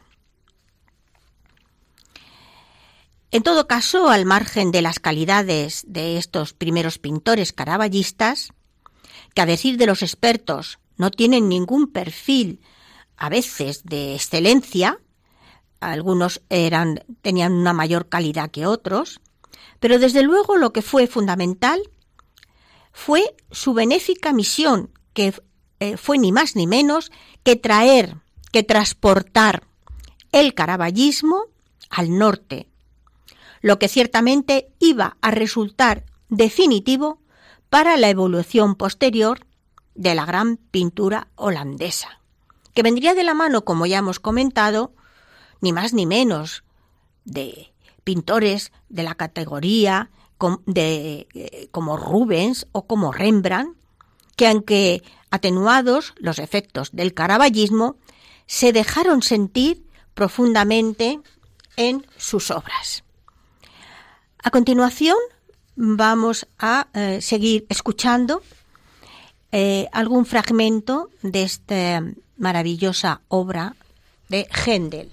En 3.31 3.43
todo 3.43 3.67
caso, 3.67 4.09
al 4.09 4.25
margen 4.25 4.71
de 4.71 4.81
las 4.81 4.99
calidades 4.99 5.83
de 5.87 6.17
estos 6.17 6.53
primeros 6.53 6.97
pintores 6.97 7.53
caraballistas, 7.53 8.51
que 9.33 9.41
a 9.41 9.45
decir 9.45 9.77
de 9.77 9.85
los 9.85 10.01
expertos 10.01 10.79
no 10.97 11.11
tienen 11.11 11.49
ningún 11.49 11.91
perfil 11.91 12.61
a 13.17 13.29
veces 13.29 13.83
de 13.83 14.15
excelencia, 14.15 14.99
algunos 15.79 16.41
eran, 16.49 17.03
tenían 17.21 17.53
una 17.53 17.73
mayor 17.73 18.09
calidad 18.09 18.51
que 18.51 18.65
otros, 18.65 19.21
pero 19.79 19.99
desde 19.99 20.23
luego 20.23 20.57
lo 20.57 20.73
que 20.73 20.81
fue 20.81 21.07
fundamental 21.07 21.81
fue 22.91 23.35
su 23.51 23.73
benéfica 23.73 24.33
misión, 24.33 24.91
que 25.13 25.33
eh, 25.79 25.97
fue 25.97 26.17
ni 26.17 26.31
más 26.31 26.55
ni 26.55 26.67
menos 26.67 27.11
que 27.43 27.55
traer, 27.55 28.17
que 28.51 28.63
transportar 28.63 29.63
el 30.31 30.53
caraballismo 30.53 31.45
al 31.89 32.17
norte, 32.17 32.67
lo 33.61 33.79
que 33.79 33.87
ciertamente 33.87 34.69
iba 34.79 35.17
a 35.21 35.31
resultar 35.31 36.05
definitivo 36.29 37.21
para 37.69 37.97
la 37.97 38.09
evolución 38.09 38.75
posterior 38.75 39.45
de 39.95 40.15
la 40.15 40.25
gran 40.25 40.57
pintura 40.57 41.27
holandesa, 41.35 42.19
que 42.73 42.83
vendría 42.83 43.13
de 43.13 43.23
la 43.23 43.33
mano, 43.33 43.65
como 43.65 43.85
ya 43.85 43.99
hemos 43.99 44.19
comentado, 44.19 44.93
ni 45.61 45.73
más 45.73 45.93
ni 45.93 46.05
menos 46.05 46.63
de 47.25 47.73
pintores 48.03 48.71
de 48.89 49.03
la 49.03 49.15
categoría 49.15 50.09
de, 50.65 51.27
eh, 51.33 51.67
como 51.71 51.97
Rubens 51.97 52.65
o 52.71 52.87
como 52.87 53.11
Rembrandt, 53.11 53.77
que 54.35 54.47
aunque 54.47 55.03
atenuados 55.31 56.13
los 56.17 56.39
efectos 56.39 56.89
del 56.93 57.13
caraballismo, 57.13 57.97
se 58.45 58.71
dejaron 58.71 59.21
sentir 59.21 59.85
profundamente 60.13 61.19
en 61.75 62.05
sus 62.17 62.51
obras. 62.51 63.03
A 64.41 64.49
continuación, 64.49 65.17
vamos 65.81 66.45
a 66.59 66.87
eh, 66.93 67.21
seguir 67.21 67.65
escuchando 67.69 68.41
eh, 69.53 69.87
algún 69.93 70.25
fragmento 70.25 71.09
de 71.21 71.43
esta 71.43 72.03
maravillosa 72.37 73.21
obra 73.29 73.75
de 74.27 74.45
Händel. 74.51 75.09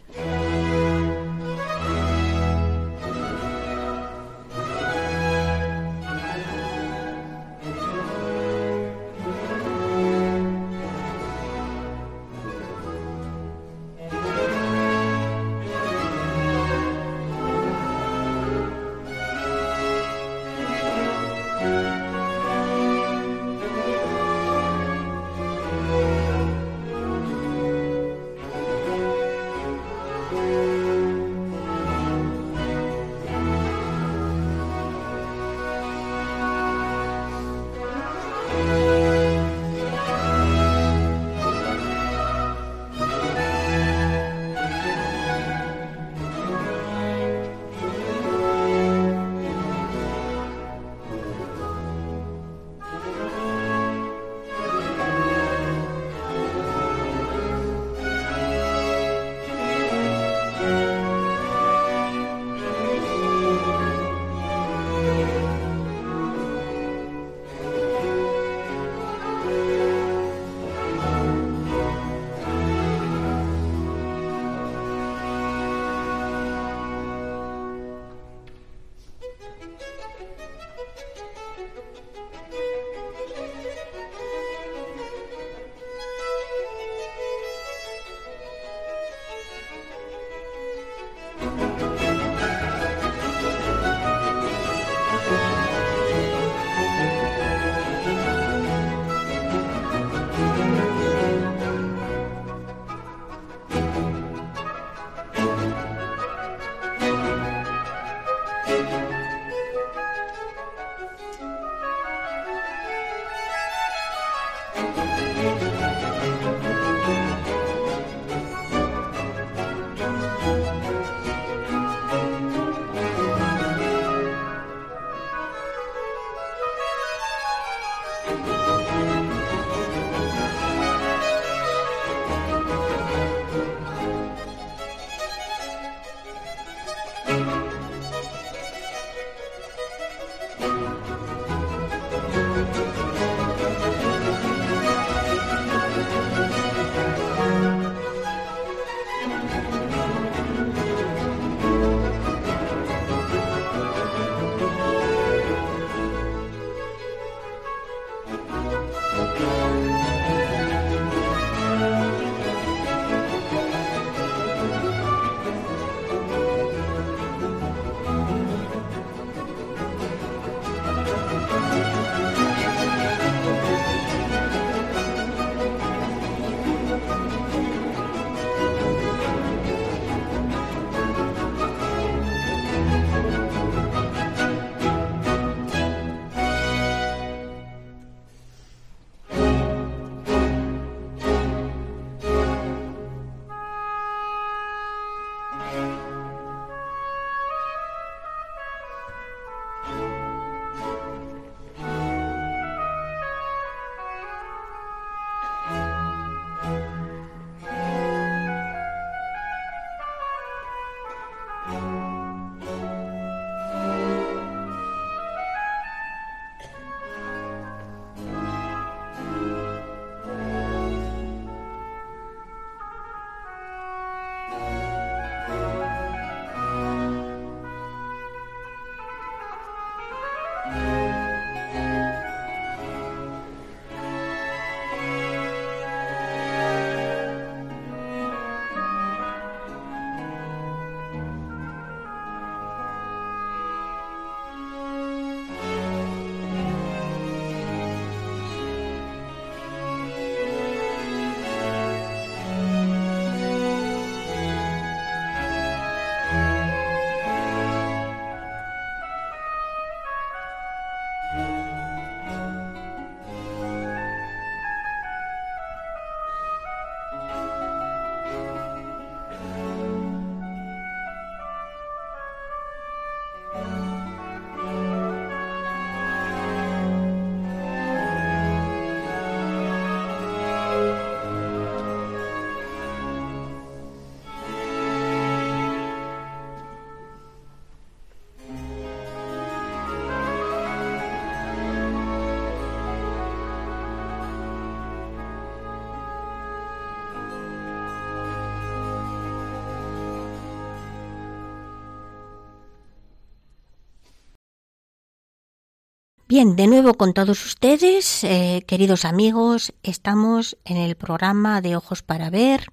Bien, 306.28 306.56
de 306.56 306.66
nuevo 306.66 306.94
con 306.94 307.14
todos 307.14 307.46
ustedes, 307.46 308.24
eh, 308.24 308.64
queridos 308.66 309.04
amigos, 309.04 309.72
estamos 309.84 310.58
en 310.64 310.76
el 310.76 310.96
programa 310.96 311.60
de 311.60 311.76
Ojos 311.76 312.02
para 312.02 312.30
Ver 312.30 312.66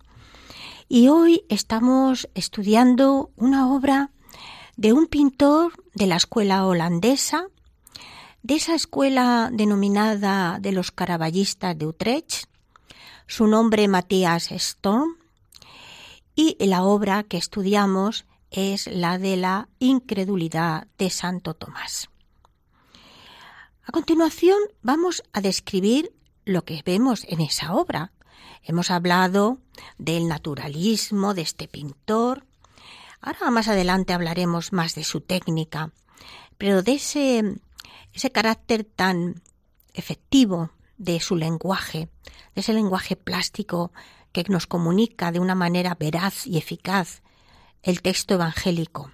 y 0.90 1.10
hoy 1.10 1.46
estamos 1.50 2.28
estudiando 2.34 3.30
una 3.36 3.72
obra 3.72 4.10
de 4.76 4.92
un 4.92 5.06
pintor 5.06 5.74
de 5.94 6.08
la 6.08 6.16
escuela 6.16 6.66
holandesa, 6.66 7.46
de 8.42 8.56
esa 8.56 8.74
escuela 8.74 9.52
denominada 9.54 10.58
de 10.60 10.72
los 10.72 10.90
caraballistas 10.90 11.78
de 11.78 11.86
Utrecht, 11.86 12.46
su 13.28 13.46
nombre 13.46 13.88
Matías 13.88 14.52
Storm, 14.52 15.18
y 16.34 16.58
la 16.66 16.82
obra 16.82 17.22
que 17.22 17.38
estudiamos 17.38 18.26
es 18.50 18.88
la 18.88 19.20
de 19.20 19.38
la 19.38 19.70
incredulidad 19.78 20.88
de 20.98 21.12
Santo 21.12 21.54
Tomás. 21.54 22.10
A 23.86 23.92
continuación 23.92 24.58
vamos 24.82 25.24
a 25.34 25.42
describir 25.42 26.14
lo 26.46 26.64
que 26.64 26.82
vemos 26.86 27.26
en 27.28 27.42
esa 27.42 27.74
obra. 27.74 28.14
Hemos 28.64 28.90
hablado 28.90 29.58
del 29.98 30.30
naturalismo 30.30 31.34
de 31.34 31.42
este 31.42 31.68
pintor. 31.68 32.46
Ahora 33.20 33.52
más 33.52 33.68
adelante 33.68 34.14
hablaremos 34.14 34.72
más 34.72 34.96
de 34.96 35.04
su 35.04 35.20
técnica, 35.20 35.92
pero 36.58 36.82
de 36.82 36.94
ese, 36.94 37.60
ese 38.14 38.32
carácter 38.32 38.86
tan 38.86 39.42
efectivo 39.94 40.72
de 40.98 41.20
su 41.20 41.36
lenguaje, 41.36 42.08
de 42.56 42.62
ese 42.62 42.72
lenguaje 42.72 43.18
plástico 43.18 43.92
que 44.32 44.46
nos 44.48 44.66
comunica 44.66 45.34
de 45.34 45.40
una 45.40 45.56
manera 45.56 45.96
veraz 46.00 46.48
y 46.48 46.58
eficaz 46.58 47.22
el 47.82 48.02
texto 48.02 48.36
evangélico. 48.36 49.12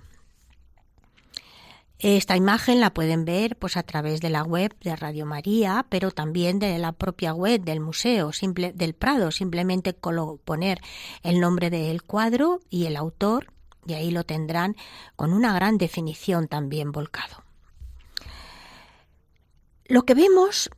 Esta 2.01 2.37
imagen 2.37 2.79
la 2.79 2.93
pueden 2.93 3.25
ver 3.25 3.57
pues 3.57 3.75
a 3.75 3.83
través 3.83 4.21
de 4.21 4.29
la 4.29 4.43
web 4.43 4.73
de 4.79 4.95
Radio 4.95 5.25
María, 5.25 5.85
pero 5.89 6.11
también 6.11 6.57
de 6.57 6.77
la 6.79 6.93
propia 6.93 7.33
web 7.33 7.61
del 7.61 7.81
museo 7.81 8.31
del 8.73 8.93
Prado. 8.93 9.31
Simplemente 9.31 9.93
poner 9.93 10.79
el 11.23 11.41
nombre 11.41 11.69
del 11.69 12.01
cuadro 12.03 12.61
y 12.69 12.85
el 12.85 12.95
autor 12.95 13.51
y 13.85 13.93
ahí 13.93 14.11
lo 14.11 14.23
tendrán 14.23 14.77
con 15.17 15.33
una 15.33 15.53
gran 15.53 15.77
definición 15.77 16.47
también 16.47 16.93
volcado. 16.93 17.43
Lo 19.85 20.03
que 20.03 20.13
vemos 20.13 20.69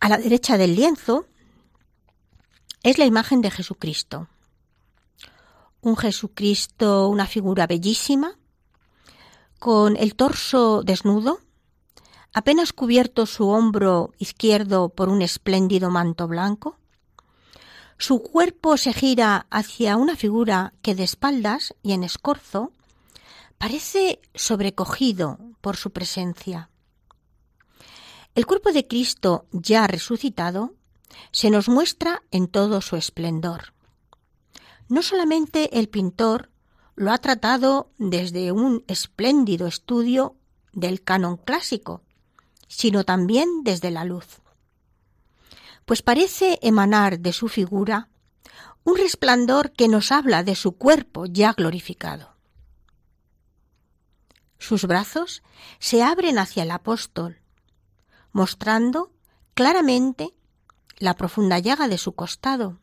a 0.00 0.10
la 0.10 0.18
derecha 0.18 0.58
del 0.58 0.76
lienzo 0.76 1.26
es 2.82 2.98
la 2.98 3.06
imagen 3.06 3.40
de 3.40 3.50
Jesucristo. 3.50 4.28
Un 5.80 5.96
Jesucristo, 5.96 7.08
una 7.08 7.26
figura 7.26 7.66
bellísima, 7.66 8.36
con 9.58 9.96
el 9.96 10.14
torso 10.14 10.82
desnudo, 10.82 11.40
apenas 12.32 12.72
cubierto 12.72 13.26
su 13.26 13.48
hombro 13.48 14.12
izquierdo 14.18 14.90
por 14.90 15.08
un 15.08 15.22
espléndido 15.22 15.90
manto 15.90 16.28
blanco. 16.28 16.76
Su 17.98 18.22
cuerpo 18.22 18.76
se 18.76 18.92
gira 18.92 19.46
hacia 19.50 19.96
una 19.96 20.16
figura 20.16 20.74
que 20.82 20.94
de 20.94 21.04
espaldas 21.04 21.74
y 21.82 21.92
en 21.92 22.04
escorzo 22.04 22.72
parece 23.58 24.20
sobrecogido 24.34 25.38
por 25.60 25.76
su 25.76 25.90
presencia. 25.90 26.70
El 28.34 28.44
cuerpo 28.44 28.70
de 28.70 28.86
Cristo 28.86 29.46
ya 29.50 29.86
resucitado 29.86 30.74
se 31.32 31.50
nos 31.50 31.70
muestra 31.70 32.22
en 32.30 32.48
todo 32.48 32.82
su 32.82 32.96
esplendor. 32.96 33.72
No 34.88 35.02
solamente 35.02 35.78
el 35.78 35.88
pintor 35.88 36.50
lo 36.96 37.12
ha 37.12 37.18
tratado 37.18 37.90
desde 37.98 38.52
un 38.52 38.82
espléndido 38.88 39.66
estudio 39.66 40.34
del 40.72 41.02
canon 41.02 41.36
clásico, 41.36 42.02
sino 42.68 43.04
también 43.04 43.62
desde 43.62 43.90
la 43.90 44.04
luz. 44.04 44.40
Pues 45.84 46.02
parece 46.02 46.58
emanar 46.62 47.20
de 47.20 47.32
su 47.32 47.48
figura 47.48 48.08
un 48.82 48.96
resplandor 48.96 49.72
que 49.72 49.88
nos 49.88 50.10
habla 50.10 50.42
de 50.42 50.54
su 50.54 50.72
cuerpo 50.72 51.26
ya 51.26 51.52
glorificado. 51.52 52.34
Sus 54.58 54.86
brazos 54.86 55.42
se 55.78 56.02
abren 56.02 56.38
hacia 56.38 56.62
el 56.62 56.70
apóstol, 56.70 57.40
mostrando 58.32 59.12
claramente 59.54 60.34
la 60.98 61.14
profunda 61.14 61.58
llaga 61.58 61.88
de 61.88 61.98
su 61.98 62.12
costado 62.12 62.78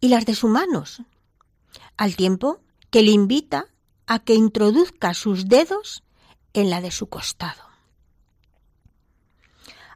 y 0.00 0.08
las 0.08 0.26
de 0.26 0.34
sus 0.34 0.50
manos, 0.50 1.02
al 1.96 2.14
tiempo 2.14 2.60
que 2.90 3.02
le 3.02 3.12
invita 3.12 3.66
a 4.06 4.18
que 4.18 4.34
introduzca 4.34 5.14
sus 5.14 5.48
dedos 5.48 6.02
en 6.52 6.70
la 6.70 6.80
de 6.80 6.90
su 6.90 7.08
costado. 7.08 7.62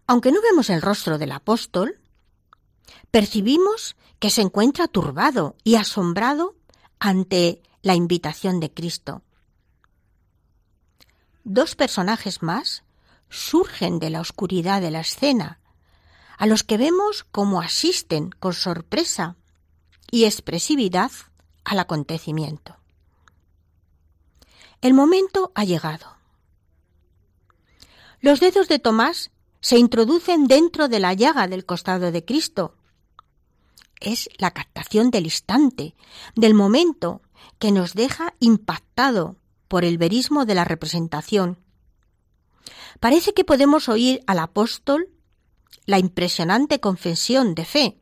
Aunque 0.07 0.33
no 0.33 0.41
vemos 0.43 0.71
el 0.71 0.83
rostro 0.83 1.19
del 1.19 1.33
apóstol, 1.33 1.99
percibimos 3.11 3.97
que 4.19 4.31
se 4.31 4.43
encuentra 4.43 4.89
turbado 4.89 5.57
y 5.65 5.77
asombrado 5.77 6.57
ante 6.99 7.63
la 7.83 7.95
invitación 7.95 8.61
de 8.61 8.73
Cristo. 8.73 9.23
Dos 11.43 11.75
personajes 11.75 12.43
más 12.43 12.85
surgen 13.29 13.99
de 13.99 14.11
la 14.11 14.21
oscuridad 14.21 14.81
de 14.81 14.91
la 14.91 15.01
escena, 15.01 15.61
a 16.39 16.47
los 16.47 16.65
que 16.65 16.79
vemos 16.79 17.25
como 17.25 17.61
asisten 17.61 18.31
con 18.31 18.55
sorpresa 18.55 19.37
y 20.11 20.25
expresividad 20.25 21.11
al 21.65 21.79
acontecimiento. 21.81 22.77
El 24.85 24.93
momento 24.93 25.51
ha 25.55 25.65
llegado. 25.65 26.19
Los 28.21 28.39
dedos 28.39 28.69
de 28.69 28.79
Tomás 28.79 29.31
se 29.63 29.79
introducen 29.79 30.47
dentro 30.47 30.89
de 30.89 31.01
la 31.01 31.15
llaga 31.15 31.49
del 31.49 31.65
costado 31.65 32.13
de 32.13 32.23
Cristo. 32.23 32.77
Es 33.99 34.29
la 34.37 34.51
captación 34.51 35.11
del 35.11 35.25
instante, 35.25 35.95
del 36.37 36.53
momento 36.53 37.23
que 37.59 37.73
nos 37.73 37.95
deja 37.95 38.35
impactado 38.41 39.37
por 39.69 39.87
el 39.87 39.97
verismo 39.97 40.45
de 40.45 40.55
la 40.55 40.65
representación. 40.65 41.59
Parece 43.01 43.33
que 43.33 43.47
podemos 43.47 43.89
oír 43.89 44.23
al 44.27 44.39
apóstol 44.39 45.09
la 45.87 45.99
impresionante 45.99 46.79
confesión 46.81 47.55
de 47.55 47.65
fe. 47.65 48.01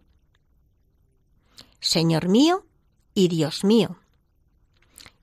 Señor 1.78 2.26
mío 2.26 2.66
y 3.14 3.28
Dios 3.28 3.62
mío. 3.62 4.00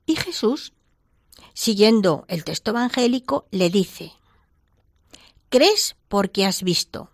Y 0.06 0.16
Jesús, 0.16 0.72
siguiendo 1.54 2.24
el 2.28 2.44
texto 2.44 2.70
evangélico, 2.70 3.46
le 3.50 3.70
dice, 3.70 4.12
Crees 5.48 5.96
porque 6.08 6.46
has 6.46 6.62
visto. 6.62 7.10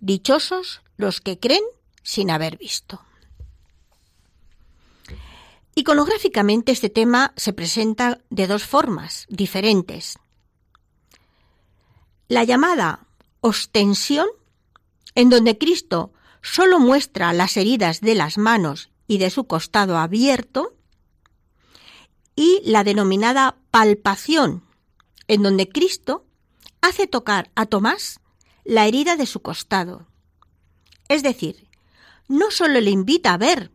Dichosos 0.00 0.82
los 0.96 1.20
que 1.20 1.38
creen 1.38 1.64
sin 2.02 2.30
haber 2.30 2.58
visto. 2.58 3.00
Iconográficamente 5.74 6.72
este 6.72 6.88
tema 6.88 7.32
se 7.36 7.52
presenta 7.52 8.20
de 8.30 8.46
dos 8.46 8.64
formas 8.64 9.26
diferentes. 9.28 10.18
La 12.28 12.44
llamada 12.44 13.06
ostensión, 13.40 14.26
en 15.14 15.28
donde 15.28 15.58
Cristo 15.58 16.12
solo 16.42 16.78
muestra 16.78 17.32
las 17.32 17.56
heridas 17.56 18.00
de 18.00 18.14
las 18.14 18.38
manos 18.38 18.90
y 19.06 19.18
de 19.18 19.30
su 19.30 19.44
costado 19.44 19.98
abierto, 19.98 20.75
y 22.36 22.60
la 22.64 22.84
denominada 22.84 23.56
palpación, 23.70 24.62
en 25.26 25.42
donde 25.42 25.68
Cristo 25.68 26.24
hace 26.82 27.06
tocar 27.06 27.50
a 27.54 27.66
Tomás 27.66 28.20
la 28.64 28.86
herida 28.86 29.16
de 29.16 29.26
su 29.26 29.40
costado. 29.40 30.06
Es 31.08 31.22
decir, 31.22 31.68
no 32.28 32.50
solo 32.50 32.80
le 32.80 32.90
invita 32.90 33.32
a 33.32 33.38
ver 33.38 33.70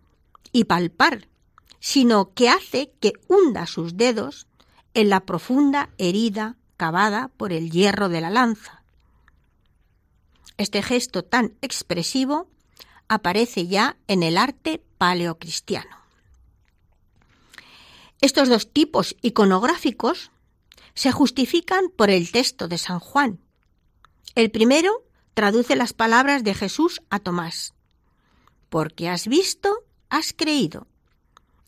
y 0.52 0.66
palpar, 0.66 1.28
sino 1.80 2.34
que 2.34 2.50
hace 2.50 2.94
que 3.00 3.14
hunda 3.28 3.66
sus 3.66 3.98
dedos 3.98 4.48
en 4.94 5.10
la 5.10 5.22
profunda 5.22 5.90
herida 5.98 6.58
cavada 6.78 7.30
por 7.38 7.54
el 7.54 7.72
hierro 7.72 8.10
de 8.10 8.22
la 8.22 8.30
lanza. 8.30 8.84
Este 10.58 10.84
gesto 10.84 11.24
tan 11.24 11.56
expresivo 11.62 12.48
aparece 13.08 13.68
ya 13.68 13.98
en 14.08 14.24
el 14.24 14.38
arte 14.38 14.84
paleocristiano. 14.98 16.01
Estos 18.22 18.50
dos 18.50 18.72
tipos 18.72 19.16
iconográficos 19.24 20.30
se 20.94 21.12
justifican 21.12 21.90
por 21.90 22.12
el 22.12 22.32
texto 22.32 22.68
de 22.68 22.78
San 22.78 23.00
Juan. 23.00 23.40
El 24.36 24.52
primero 24.52 25.04
traduce 25.34 25.76
las 25.76 25.94
palabras 25.94 26.44
de 26.44 26.54
Jesús 26.54 27.02
a 27.10 27.18
Tomás. 27.18 27.74
Porque 28.70 29.10
has 29.10 29.28
visto, 29.28 29.86
has 30.10 30.34
creído. 30.34 30.86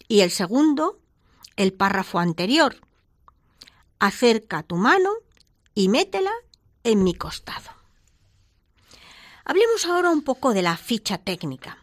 Y 0.07 0.21
el 0.21 0.29
segundo, 0.29 0.99
el 1.55 1.73
párrafo 1.73 2.19
anterior. 2.19 2.77
Acerca 3.97 4.61
tu 4.61 4.75
mano 4.75 5.09
y 5.73 5.89
métela 5.89 6.33
en 6.83 7.03
mi 7.03 7.15
costado. 7.15 7.71
Hablemos 9.43 9.85
ahora 9.87 10.11
un 10.11 10.21
poco 10.21 10.53
de 10.53 10.61
la 10.61 10.77
ficha 10.77 11.17
técnica. 11.17 11.83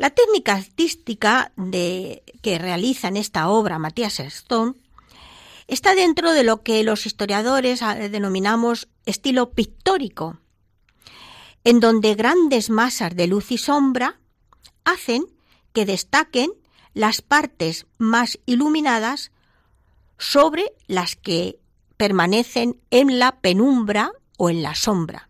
La 0.00 0.08
técnica 0.08 0.54
artística 0.54 1.52
de, 1.56 2.22
que 2.40 2.58
realiza 2.58 3.08
en 3.08 3.18
esta 3.18 3.50
obra 3.50 3.78
Matías 3.78 4.18
Stone 4.18 4.72
está 5.68 5.94
dentro 5.94 6.32
de 6.32 6.42
lo 6.42 6.62
que 6.62 6.82
los 6.84 7.04
historiadores 7.04 7.82
ah, 7.82 7.94
denominamos 7.94 8.88
estilo 9.04 9.50
pictórico, 9.50 10.38
en 11.64 11.80
donde 11.80 12.14
grandes 12.14 12.70
masas 12.70 13.14
de 13.14 13.26
luz 13.26 13.52
y 13.52 13.58
sombra 13.58 14.18
hacen 14.84 15.26
que 15.74 15.84
destaquen 15.84 16.50
las 16.94 17.20
partes 17.20 17.86
más 17.98 18.38
iluminadas 18.46 19.32
sobre 20.16 20.72
las 20.86 21.14
que 21.14 21.58
permanecen 21.98 22.80
en 22.90 23.18
la 23.18 23.42
penumbra 23.42 24.12
o 24.38 24.48
en 24.48 24.62
la 24.62 24.74
sombra. 24.74 25.28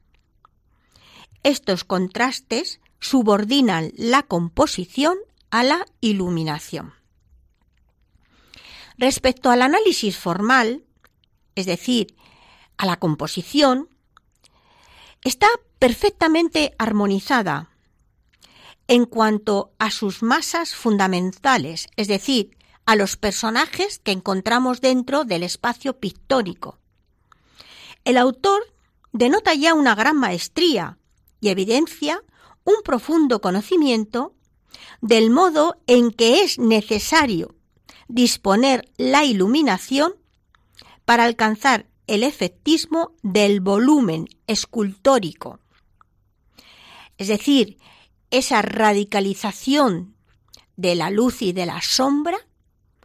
Estos 1.43 1.83
contrastes 1.83 2.80
subordinan 3.01 3.93
la 3.97 4.23
composición 4.23 5.17
a 5.51 5.63
la 5.63 5.87
iluminación. 6.01 6.95
Respecto 8.99 9.51
al 9.51 9.63
análisis 9.63 10.19
formal, 10.19 10.85
es 11.55 11.67
decir, 11.67 12.15
a 12.77 12.87
la 12.87 12.99
composición, 12.99 13.89
está 15.25 15.49
perfectamente 15.79 16.75
armonizada 16.79 17.71
en 18.89 19.07
cuanto 19.07 19.73
a 19.79 19.91
sus 19.91 20.23
masas 20.23 20.75
fundamentales, 20.75 21.89
es 21.97 22.09
decir, 22.09 22.57
a 22.87 22.97
los 22.97 23.17
personajes 23.17 24.01
que 24.01 24.13
encontramos 24.13 24.81
dentro 24.81 25.25
del 25.25 25.45
espacio 25.45 25.99
pictórico. 25.99 26.79
El 28.05 28.17
autor 28.17 28.63
denota 29.13 29.55
ya 29.55 29.75
una 29.75 29.95
gran 29.95 30.17
maestría 30.17 30.99
y 31.41 31.51
evidencia 31.51 32.23
un 32.65 32.77
profundo 32.85 33.41
conocimiento 33.41 34.35
del 35.01 35.31
modo 35.31 35.81
en 35.87 36.11
que 36.11 36.43
es 36.43 36.59
necesario 36.59 37.55
disponer 38.09 38.91
la 38.97 39.25
iluminación 39.25 40.15
para 41.05 41.25
alcanzar 41.25 41.87
el 42.07 42.23
efectismo 42.25 43.13
del 43.23 43.61
volumen 43.61 44.29
escultórico. 44.47 45.61
Es 47.19 47.29
decir, 47.29 47.79
esa 48.31 48.63
radicalización 48.63 50.17
de 50.77 50.95
la 50.95 51.11
luz 51.11 51.43
y 51.43 51.53
de 51.53 51.67
la 51.67 51.83
sombra, 51.83 52.39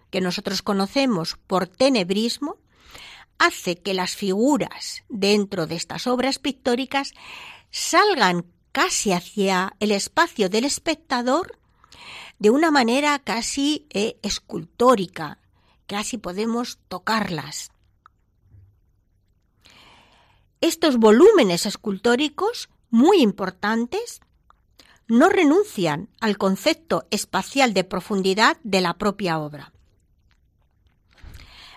que 0.10 0.22
nosotros 0.22 0.62
conocemos 0.62 1.38
por 1.48 1.68
tenebrismo, 1.68 2.58
hace 3.38 3.76
que 3.76 3.94
las 3.94 4.15
figuras 4.15 5.04
dentro 5.10 5.68
de 5.68 5.76
estas 5.76 6.08
obras 6.08 6.39
pictóricas 6.39 7.13
salgan 7.70 8.46
casi 8.76 9.14
hacia 9.14 9.74
el 9.80 9.94
espacio 9.94 10.50
del 10.50 10.66
espectador 10.66 11.58
de 12.40 12.50
una 12.50 12.72
manera 12.72 13.18
casi 13.20 13.88
eh, 13.90 14.20
escultórica, 14.22 15.40
casi 15.88 16.18
podemos 16.18 16.78
tocarlas. 16.90 17.72
Estos 20.60 20.98
volúmenes 20.98 21.66
escultóricos, 21.66 22.68
muy 22.90 23.22
importantes, 23.22 24.20
no 25.08 25.30
renuncian 25.30 26.10
al 26.20 26.38
concepto 26.38 27.08
espacial 27.12 27.74
de 27.74 27.86
profundidad 27.86 28.58
de 28.64 28.82
la 28.82 28.96
propia 28.98 29.40
obra. 29.40 29.72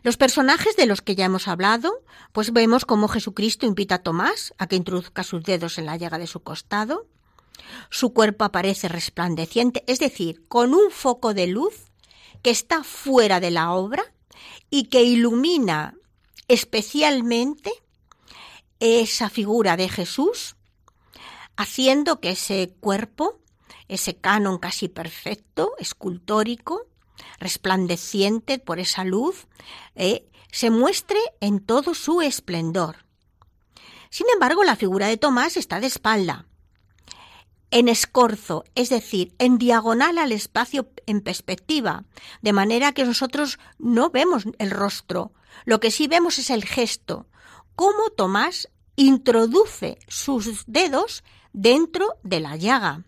Los 0.03 0.17
personajes 0.17 0.77
de 0.77 0.87
los 0.87 1.03
que 1.03 1.15
ya 1.15 1.25
hemos 1.25 1.49
hablado, 1.49 2.03
pues 2.33 2.53
vemos 2.53 2.85
cómo 2.85 3.09
Jesucristo 3.09 3.67
invita 3.67 3.97
a 3.97 4.03
Tomás 4.03 4.55
a 4.59 4.67
que 4.67 4.77
introduzca 4.77 5.25
sus 5.25 5.43
dedos 5.43 5.79
en 5.79 5.87
la 5.87 5.97
llaga 5.97 6.19
de 6.19 6.27
su 6.27 6.41
costado. 6.41 7.07
Su 7.91 8.13
cuerpo 8.13 8.45
aparece 8.45 8.89
resplandeciente, 8.89 9.83
es 9.87 9.99
decir, 9.99 10.47
con 10.49 10.75
un 10.75 10.91
foco 10.91 11.35
de 11.35 11.49
luz 11.49 11.87
que 12.43 12.51
está 12.51 12.85
fuera 12.85 13.41
de 13.41 13.51
la 13.51 13.73
obra 13.73 14.05
y 14.71 14.85
que 14.85 15.03
ilumina 15.03 15.95
especialmente 16.47 17.73
esa 18.81 19.29
figura 19.29 19.77
de 19.77 19.89
Jesús, 19.89 20.57
haciendo 21.57 22.21
que 22.21 22.31
ese 22.31 22.73
cuerpo, 22.81 23.41
ese 23.89 24.17
canon 24.17 24.59
casi 24.59 24.89
perfecto, 24.89 25.73
escultórico, 25.79 26.88
resplandeciente 27.39 28.59
por 28.59 28.79
esa 28.79 29.05
luz, 29.05 29.47
eh, 29.95 30.29
se 30.51 30.71
muestre 30.71 31.19
en 31.41 31.61
todo 31.61 31.95
su 31.95 32.23
esplendor. 32.23 33.05
Sin 34.11 34.27
embargo, 34.33 34.65
la 34.65 34.77
figura 34.77 35.07
de 35.07 35.17
Tomás 35.17 35.57
está 35.57 35.81
de 35.81 35.87
espalda, 35.87 36.47
en 37.71 37.89
escorzo, 37.89 38.65
es 38.75 38.89
decir, 38.89 39.35
en 39.39 39.59
diagonal 39.59 40.19
al 40.19 40.33
espacio 40.33 40.91
en 41.07 41.21
perspectiva, 41.21 42.05
de 42.41 42.53
manera 42.53 42.93
que 42.93 43.05
nosotros 43.05 43.59
no 43.79 44.11
vemos 44.11 44.45
el 44.59 44.71
rostro, 44.71 45.33
lo 45.65 45.81
que 45.81 45.91
sí 45.91 46.07
vemos 46.07 46.39
es 46.39 46.51
el 46.51 46.65
gesto, 46.65 47.27
cómo 47.75 48.11
Tomás 48.11 48.69
introduce 48.97 49.99
sus 50.09 50.65
dedos 50.67 51.25
dentro 51.53 52.19
de 52.23 52.41
la 52.41 52.57
llaga. 52.57 53.05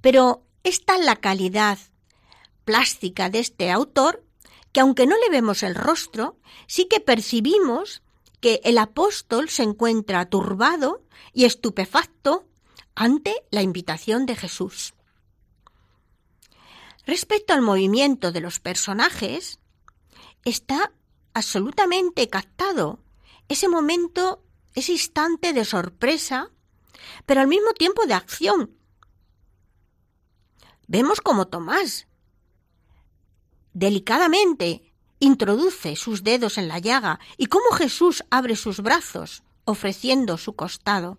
Pero 0.00 0.46
esta 0.62 0.98
la 0.98 1.16
calidad 1.16 1.78
plástica 2.64 3.30
de 3.30 3.40
este 3.40 3.70
autor 3.70 4.24
que 4.72 4.80
aunque 4.80 5.06
no 5.06 5.16
le 5.18 5.30
vemos 5.30 5.62
el 5.62 5.76
rostro, 5.76 6.36
sí 6.66 6.86
que 6.86 6.98
percibimos 6.98 8.02
que 8.40 8.60
el 8.64 8.78
apóstol 8.78 9.48
se 9.48 9.62
encuentra 9.62 10.28
turbado 10.28 11.04
y 11.32 11.44
estupefacto 11.44 12.48
ante 12.96 13.44
la 13.50 13.62
invitación 13.62 14.26
de 14.26 14.34
Jesús. 14.34 14.94
Respecto 17.06 17.52
al 17.52 17.62
movimiento 17.62 18.32
de 18.32 18.40
los 18.40 18.58
personajes, 18.60 19.60
está 20.44 20.92
absolutamente 21.34 22.28
captado 22.28 22.98
ese 23.48 23.68
momento, 23.68 24.42
ese 24.74 24.92
instante 24.92 25.52
de 25.52 25.64
sorpresa, 25.64 26.50
pero 27.26 27.42
al 27.42 27.46
mismo 27.46 27.72
tiempo 27.74 28.06
de 28.06 28.14
acción, 28.14 28.76
vemos 30.86 31.20
como 31.20 31.46
Tomás 31.46 32.08
delicadamente 33.74 34.94
introduce 35.18 35.96
sus 35.96 36.24
dedos 36.24 36.58
en 36.58 36.68
la 36.68 36.78
llaga 36.78 37.20
y 37.36 37.46
cómo 37.46 37.70
Jesús 37.72 38.24
abre 38.30 38.56
sus 38.56 38.80
brazos 38.80 39.42
ofreciendo 39.64 40.38
su 40.38 40.54
costado. 40.54 41.18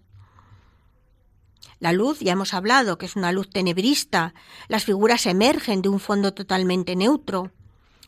La 1.80 1.92
luz, 1.92 2.20
ya 2.20 2.34
hemos 2.34 2.54
hablado, 2.54 2.98
que 2.98 3.06
es 3.06 3.16
una 3.16 3.32
luz 3.32 3.50
tenebrista, 3.50 4.34
las 4.68 4.86
figuras 4.86 5.26
emergen 5.26 5.82
de 5.82 5.90
un 5.90 6.00
fondo 6.00 6.34
totalmente 6.34 6.96
neutro. 6.96 7.52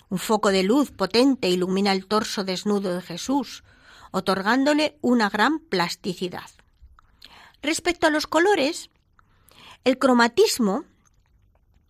Un 0.10 0.20
foco 0.20 0.52
de 0.52 0.64
luz 0.64 0.92
potente 0.92 1.50
ilumina 1.50 1.92
el 1.92 2.08
torso 2.08 2.44
desnudo 2.44 2.94
de 2.94 3.02
Jesús, 3.02 3.64
otorgándole 4.12 4.98
una 5.02 5.30
gran 5.30 5.60
plasticidad. 5.60 6.50
Respecto 7.62 8.08
a 8.08 8.10
los 8.10 8.26
colores, 8.26 8.90
el 9.84 9.98
cromatismo 9.98 10.86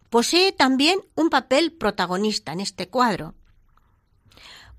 posee 0.09 0.51
también 0.51 0.99
un 1.15 1.29
papel 1.29 1.71
protagonista 1.73 2.53
en 2.53 2.59
este 2.59 2.87
cuadro, 2.87 3.35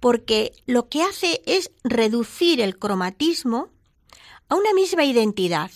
porque 0.00 0.52
lo 0.66 0.88
que 0.88 1.02
hace 1.02 1.42
es 1.46 1.70
reducir 1.84 2.60
el 2.60 2.78
cromatismo 2.78 3.70
a 4.48 4.54
una 4.54 4.72
misma 4.72 5.04
identidad, 5.04 5.70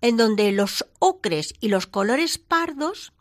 en 0.00 0.16
donde 0.16 0.52
los 0.52 0.86
ocres 0.98 1.54
y 1.60 1.68
los 1.68 1.86
colores 1.86 2.38
pardos 2.38 3.12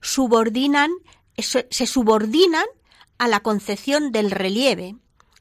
subordinan, 0.00 0.90
se 1.36 1.86
subordinan 1.86 2.66
a 3.18 3.28
la 3.28 3.40
concepción 3.40 4.12
del 4.12 4.30
relieve, 4.30 4.96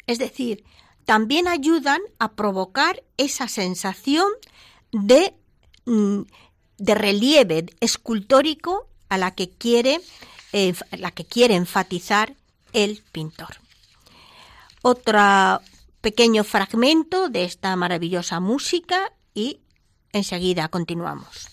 es 0.07 0.19
decir, 0.19 0.63
también 1.05 1.47
ayudan 1.47 2.01
a 2.19 2.33
provocar 2.33 3.03
esa 3.17 3.47
sensación 3.47 4.27
de, 4.91 5.35
mm, 5.85 6.21
de 6.77 6.95
relieve 6.95 7.65
escultórico 7.79 8.86
a 9.09 9.17
la 9.17 9.31
que 9.31 9.49
quiere, 9.49 9.99
la 10.91 11.11
que 11.11 11.25
quiere 11.25 11.55
enfatizar 11.55 12.33
el 12.73 13.03
pintor. 13.11 13.57
Otro 14.81 15.61
pequeño 16.01 16.43
fragmento 16.43 17.29
de 17.29 17.43
esta 17.43 17.75
maravillosa 17.75 18.39
música 18.39 19.11
y 19.33 19.59
enseguida 20.13 20.67
continuamos. 20.69 21.49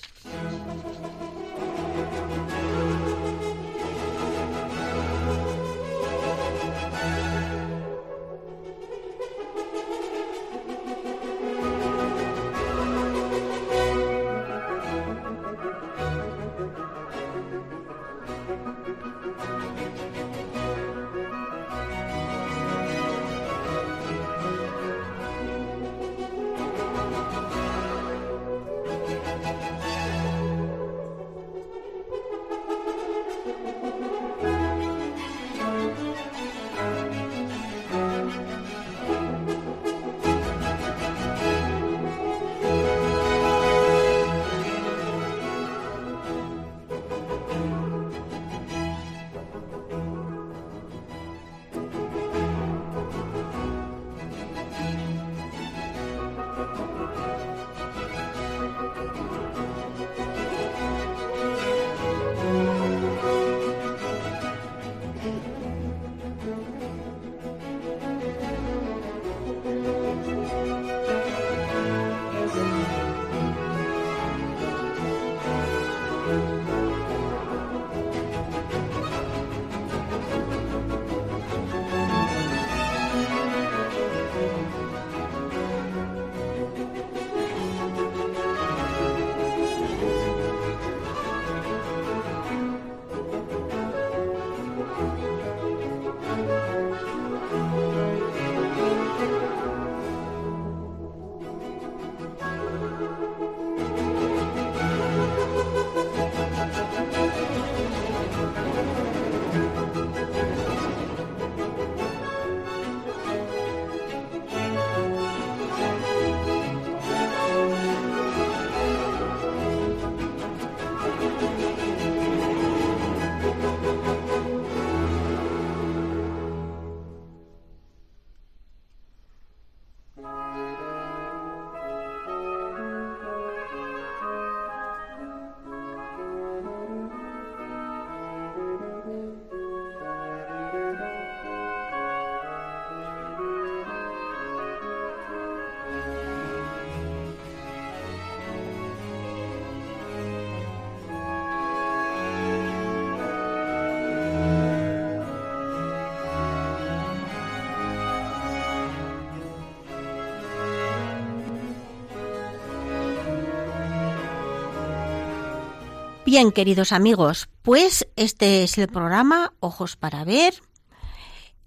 Bien, 166.35 166.50
queridos 166.50 166.90
amigos, 166.90 167.48
pues 167.62 168.08
este 168.16 168.64
es 168.64 168.76
el 168.78 168.88
programa 168.88 169.52
Ojos 169.60 169.94
para 169.94 170.24
Ver. 170.24 170.54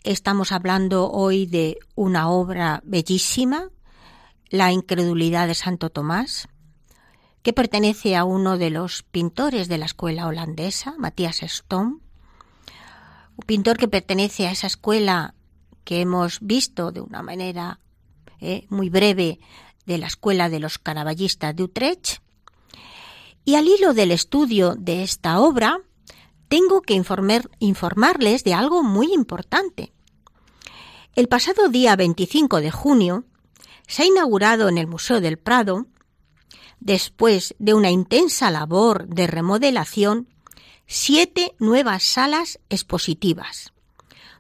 Estamos 0.04 0.52
hablando 0.52 1.10
hoy 1.10 1.46
de 1.46 1.78
una 1.96 2.30
obra 2.30 2.82
bellísima, 2.84 3.70
La 4.50 4.74
incredulidad 4.74 5.48
de 5.48 5.56
Santo 5.56 5.90
Tomás, 5.90 6.50
que 7.44 7.54
pertenece 7.54 8.18
a 8.18 8.26
uno 8.26 8.58
de 8.58 8.70
los 8.70 9.04
pintores 9.04 9.70
de 9.70 9.78
la 9.78 9.86
escuela 9.86 10.28
holandesa, 10.28 10.96
Matías 10.98 11.44
Stone, 11.44 12.00
un 13.38 13.46
pintor 13.46 13.78
que 13.78 13.88
pertenece 13.88 14.48
a 14.48 14.52
esa 14.52 14.68
escuela 14.68 15.34
que 15.86 16.02
hemos 16.02 16.40
visto 16.42 16.92
de 16.92 17.00
una 17.00 17.24
manera 17.24 17.80
eh, 18.42 18.66
muy 18.68 18.90
breve 18.90 19.40
de 19.86 19.98
la 19.98 20.08
escuela 20.08 20.50
de 20.50 20.60
los 20.60 20.78
caraballistas 20.78 21.56
de 21.56 21.64
Utrecht, 21.64 22.27
y 23.48 23.56
al 23.56 23.66
hilo 23.66 23.94
del 23.94 24.12
estudio 24.12 24.76
de 24.76 25.04
esta 25.04 25.40
obra, 25.40 25.80
tengo 26.50 26.82
que 26.82 27.02
informarles 27.60 28.44
de 28.44 28.54
algo 28.54 28.84
muy 28.84 29.14
importante. 29.14 29.94
El 31.16 31.30
pasado 31.30 31.70
día 31.70 31.96
25 31.96 32.60
de 32.60 32.72
junio 32.72 33.24
se 33.88 34.04
ha 34.04 34.06
inaugurado 34.06 34.68
en 34.68 34.78
el 34.78 34.88
Museo 34.88 35.22
del 35.22 35.38
Prado, 35.38 35.88
después 36.82 37.56
de 37.58 37.74
una 37.74 37.90
intensa 37.90 38.52
labor 38.52 39.08
de 39.08 39.28
remodelación, 39.28 40.28
siete 40.86 41.56
nuevas 41.58 42.04
salas 42.04 42.60
expositivas, 42.68 43.72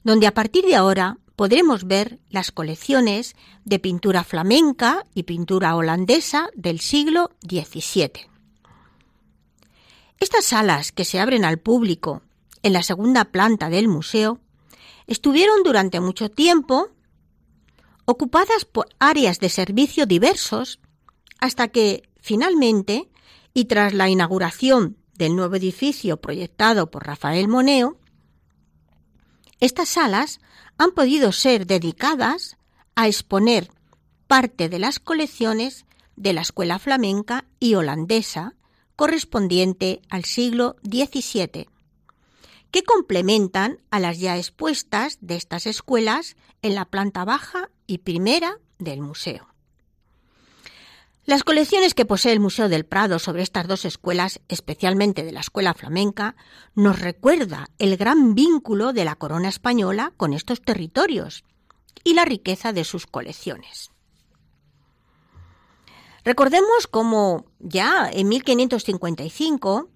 donde 0.04 0.28
a 0.28 0.34
partir 0.34 0.66
de 0.66 0.76
ahora 0.76 1.18
podremos 1.38 1.86
ver 1.86 2.20
las 2.30 2.52
colecciones 2.52 3.38
de 3.64 3.80
pintura 3.80 4.26
flamenca 4.26 5.06
y 5.14 5.24
pintura 5.24 5.78
holandesa 5.78 6.50
del 6.56 6.82
siglo 6.82 7.30
XVII. 7.48 8.37
Estas 10.20 10.46
salas 10.46 10.92
que 10.92 11.06
se 11.06 11.20
abren 11.20 11.46
al 11.46 11.60
público 11.60 12.22
en 12.64 12.74
la 12.74 12.84
segunda 12.84 13.26
planta 13.26 13.70
del 13.70 13.88
museo 13.88 14.40
estuvieron 15.06 15.64
durante 15.64 16.00
mucho 16.00 16.30
tiempo 16.30 16.90
ocupadas 18.06 18.66
por 18.66 18.88
áreas 19.00 19.40
de 19.40 19.50
servicio 19.50 20.06
diversos 20.06 20.80
hasta 21.40 21.68
que 21.68 22.10
finalmente 22.20 23.10
y 23.54 23.66
tras 23.66 23.94
la 23.94 24.10
inauguración 24.10 24.98
del 25.14 25.36
nuevo 25.36 25.56
edificio 25.56 26.18
proyectado 26.18 26.92
por 26.92 27.06
Rafael 27.06 27.48
Moneo, 27.48 27.98
estas 29.60 29.90
salas 29.90 30.40
han 30.78 30.92
podido 30.92 31.32
ser 31.32 31.66
dedicadas 31.66 32.58
a 32.96 33.08
exponer 33.08 33.70
parte 34.28 34.70
de 34.70 34.80
las 34.80 35.00
colecciones 35.00 35.86
de 36.16 36.34
la 36.34 36.42
escuela 36.42 36.80
flamenca 36.80 37.46
y 37.60 37.76
holandesa 37.76 38.57
correspondiente 38.98 40.02
al 40.10 40.26
siglo 40.26 40.76
XVII, 40.84 41.70
que 42.72 42.84
complementan 42.84 43.80
a 43.90 44.02
las 44.02 44.20
ya 44.20 44.36
expuestas 44.36 45.20
de 45.22 45.38
estas 45.38 45.68
escuelas 45.68 46.36
en 46.62 46.76
la 46.76 46.84
planta 46.84 47.24
baja 47.24 47.70
y 47.86 48.00
primera 48.00 48.60
del 48.80 49.00
museo. 49.00 49.48
Las 51.26 51.44
colecciones 51.44 51.94
que 51.94 52.06
posee 52.06 52.32
el 52.32 52.40
Museo 52.40 52.70
del 52.70 52.86
Prado 52.86 53.20
sobre 53.20 53.44
estas 53.44 53.68
dos 53.68 53.84
escuelas, 53.84 54.40
especialmente 54.48 55.24
de 55.24 55.34
la 55.34 55.42
escuela 55.42 55.74
flamenca, 55.74 56.36
nos 56.74 57.00
recuerda 57.00 57.70
el 57.80 57.98
gran 57.98 58.34
vínculo 58.34 58.94
de 58.94 59.06
la 59.06 59.16
corona 59.16 59.50
española 59.50 60.14
con 60.16 60.34
estos 60.34 60.62
territorios 60.62 61.44
y 62.04 62.14
la 62.14 62.26
riqueza 62.26 62.72
de 62.72 62.86
sus 62.86 63.08
colecciones. 63.08 63.92
Recordemos 66.28 66.88
cómo 66.92 67.46
ya 67.58 68.10
en 68.12 68.28
1555, 68.28 69.88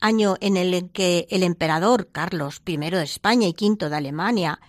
año 0.00 0.36
en 0.42 0.58
el 0.58 0.90
que 0.90 1.26
el 1.30 1.42
emperador 1.42 2.10
Carlos 2.12 2.60
I 2.66 2.76
de 2.76 3.02
España 3.02 3.48
y 3.48 3.52
V 3.58 3.88
de 3.88 3.96
Alemania 3.96 4.60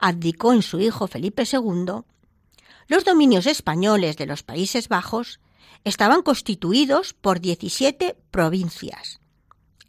abdicó 0.00 0.52
en 0.52 0.62
su 0.62 0.80
hijo 0.80 1.06
Felipe 1.06 1.44
II, 1.44 2.02
los 2.88 3.04
dominios 3.04 3.46
españoles 3.46 4.16
de 4.16 4.26
los 4.26 4.42
Países 4.42 4.88
Bajos 4.88 5.38
estaban 5.84 6.22
constituidos 6.22 7.14
por 7.14 7.38
17 7.38 8.16
provincias, 8.32 9.20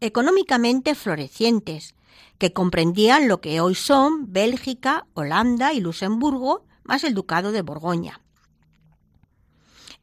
económicamente 0.01 0.93
florecientes, 0.93 1.95
que 2.37 2.53
comprendían 2.53 3.27
lo 3.27 3.41
que 3.41 3.59
hoy 3.59 3.73
son 3.73 4.31
Bélgica, 4.31 5.07
Holanda 5.15 5.73
y 5.73 5.79
Luxemburgo, 5.79 6.67
más 6.83 7.03
el 7.03 7.15
Ducado 7.15 7.51
de 7.51 7.63
Borgoña. 7.63 8.21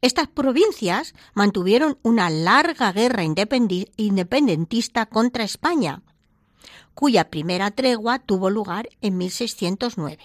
Estas 0.02 0.26
provincias 0.26 1.14
mantuvieron 1.32 1.96
una 2.02 2.28
larga 2.28 2.90
guerra 2.90 3.22
independentista 3.22 5.06
contra 5.06 5.44
España, 5.44 6.02
cuya 6.92 7.30
primera 7.30 7.70
tregua 7.70 8.18
tuvo 8.18 8.50
lugar 8.50 8.88
en 9.00 9.16
1609. 9.16 10.24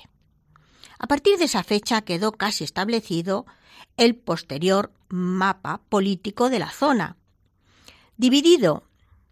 A 0.97 1.05
partir 1.05 1.37
de 1.37 1.45
esa 1.45 1.63
fecha 1.63 2.01
quedó 2.01 2.31
casi 2.31 2.63
establecido 2.63 3.45
el 3.97 4.15
posterior 4.15 4.91
mapa 5.09 5.81
político 5.89 6.49
de 6.49 6.57
la 6.57 6.71
zona, 6.71 7.15
dividido 8.17 8.83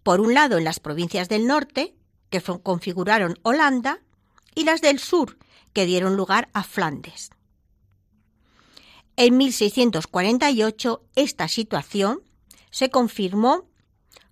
por 0.04 0.22
un 0.22 0.36
lado 0.36 0.60
en 0.60 0.64
las 0.64 0.80
provincias 0.80 1.28
del 1.28 1.48
norte, 1.48 1.96
que 2.30 2.39
configuraron 2.41 3.39
Holanda, 3.41 4.02
y 4.54 4.64
las 4.64 4.82
del 4.82 5.00
sur, 5.00 5.39
que 5.74 5.88
dieron 5.88 6.16
lugar 6.16 6.50
a 6.54 6.62
Flandes. 6.62 7.32
En 9.18 9.38
1648 9.38 11.01
esta 11.16 11.47
situación 11.47 12.22
se 12.70 12.89
confirmó 12.89 13.70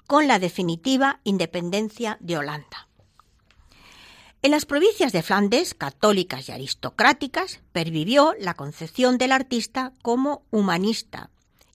con 0.08 0.28
la 0.28 0.40
definitiva 0.40 1.22
independencia 1.24 2.18
de 2.20 2.38
Holanda. 2.38 2.90
En 4.42 4.52
las 4.52 4.66
provincias 4.66 5.14
de 5.14 5.24
Flandes, 5.24 5.74
católicas 5.74 6.50
y 6.50 6.52
aristocráticas, 6.52 7.62
pervivió 7.72 8.36
la 8.38 8.56
concepción 8.56 9.18
del 9.18 9.32
artista 9.32 9.94
como 10.02 10.44
humanista 10.52 11.30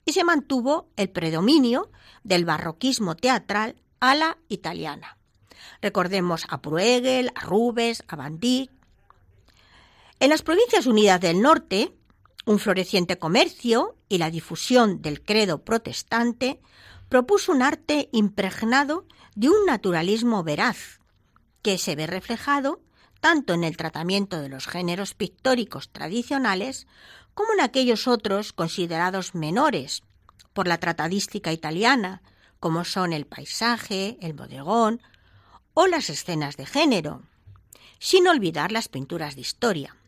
y 0.05 0.13
se 0.13 0.23
mantuvo 0.23 0.87
el 0.95 1.09
predominio 1.09 1.89
del 2.23 2.45
barroquismo 2.45 3.15
teatral 3.15 3.75
a 3.99 4.13
la 4.13 4.37
italiana. 4.49 5.17
Recordemos 5.81 6.45
a 6.47 6.57
Bruegel, 6.57 7.31
a 7.33 7.41
Rubens, 7.41 8.03
a 8.07 8.15
Van 8.15 8.39
Dyck. 8.39 8.71
En 10.19 10.29
las 10.29 10.43
provincias 10.43 10.85
unidas 10.85 11.19
del 11.21 11.41
norte, 11.41 11.95
un 12.49 12.57
floreciente 12.57 13.19
comercio 13.19 13.95
y 14.09 14.17
la 14.17 14.31
difusión 14.31 15.03
del 15.03 15.21
credo 15.21 15.63
protestante 15.63 16.59
propuso 17.07 17.51
un 17.51 17.61
arte 17.61 18.09
impregnado 18.11 19.05
de 19.35 19.49
un 19.49 19.67
naturalismo 19.67 20.43
veraz, 20.43 20.99
que 21.61 21.77
se 21.77 21.95
ve 21.95 22.07
reflejado 22.07 22.81
tanto 23.19 23.53
en 23.53 23.63
el 23.63 23.77
tratamiento 23.77 24.41
de 24.41 24.49
los 24.49 24.65
géneros 24.65 25.13
pictóricos 25.13 25.91
tradicionales 25.91 26.87
como 27.35 27.53
en 27.53 27.61
aquellos 27.61 28.07
otros 28.07 28.51
considerados 28.51 29.35
menores 29.35 30.01
por 30.51 30.67
la 30.67 30.79
tratadística 30.79 31.53
italiana, 31.53 32.23
como 32.59 32.83
son 32.83 33.13
el 33.13 33.27
paisaje, 33.27 34.17
el 34.21 34.33
bodegón 34.33 35.03
o 35.75 35.85
las 35.85 36.09
escenas 36.09 36.57
de 36.57 36.65
género, 36.65 37.21
sin 37.99 38.27
olvidar 38.27 38.71
las 38.71 38.87
pinturas 38.87 39.35
de 39.35 39.41
historia. 39.41 39.98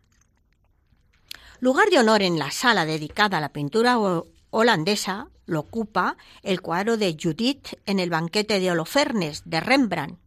Lugar 1.62 1.92
de 1.92 2.00
honor 2.00 2.24
en 2.24 2.40
la 2.40 2.50
sala 2.50 2.88
dedicada 2.88 3.38
a 3.38 3.40
la 3.40 3.54
pintura 3.54 4.00
holandesa 4.50 5.28
lo 5.46 5.60
ocupa 5.60 6.18
el 6.42 6.60
cuadro 6.60 6.98
de 6.98 7.16
Judith 7.22 7.80
en 7.86 8.00
el 8.00 8.10
banquete 8.10 8.60
de 8.60 8.72
Holofernes 8.72 9.44
de 9.46 9.60
Rembrandt, 9.60 10.18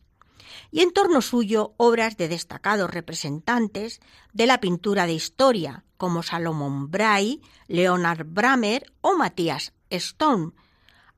y 0.70 0.82
en 0.82 0.92
torno 0.92 1.20
suyo 1.22 1.74
obras 1.76 2.16
de 2.16 2.28
destacados 2.28 2.88
representantes 2.88 4.00
de 4.32 4.46
la 4.46 4.60
pintura 4.60 5.06
de 5.06 5.14
historia, 5.14 5.82
como 5.96 6.22
Salomón 6.22 6.92
Bray, 6.92 7.42
Leonard 7.66 8.26
Bramer 8.26 8.92
o 9.00 9.16
Matías 9.16 9.72
Stone, 9.90 10.52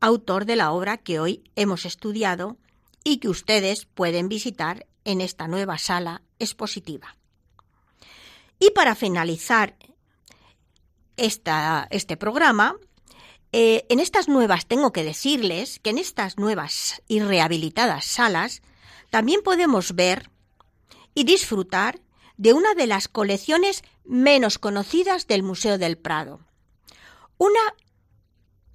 autor 0.00 0.46
de 0.46 0.56
la 0.56 0.72
obra 0.72 0.96
que 0.96 1.20
hoy 1.20 1.44
hemos 1.56 1.84
estudiado 1.84 2.56
y 3.04 3.18
que 3.18 3.28
ustedes 3.28 3.84
pueden 3.84 4.30
visitar 4.30 4.86
en 5.04 5.20
esta 5.20 5.46
nueva 5.46 5.76
sala 5.76 6.22
expositiva. 6.38 7.18
Y 8.58 8.70
para 8.70 8.94
finalizar 8.94 9.76
este 11.16 12.16
programa, 12.16 12.76
eh, 13.52 13.86
en 13.88 14.00
estas 14.00 14.28
nuevas, 14.28 14.66
tengo 14.66 14.92
que 14.92 15.04
decirles 15.04 15.78
que 15.80 15.90
en 15.90 15.98
estas 15.98 16.36
nuevas 16.38 17.02
y 17.08 17.20
rehabilitadas 17.20 18.04
salas 18.04 18.62
también 19.10 19.40
podemos 19.42 19.94
ver 19.94 20.30
y 21.14 21.24
disfrutar 21.24 22.00
de 22.36 22.52
una 22.52 22.74
de 22.74 22.86
las 22.86 23.08
colecciones 23.08 23.82
menos 24.04 24.58
conocidas 24.58 25.26
del 25.26 25.42
Museo 25.42 25.78
del 25.78 25.96
Prado. 25.96 26.40
Una 27.38 27.60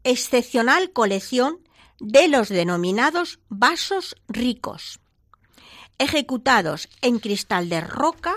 excepcional 0.03 0.91
colección 0.91 1.59
de 1.99 2.27
los 2.27 2.49
denominados 2.49 3.39
vasos 3.49 4.15
ricos, 4.27 4.99
ejecutados 5.99 6.89
en 7.01 7.19
cristal 7.19 7.69
de 7.69 7.81
roca 7.81 8.33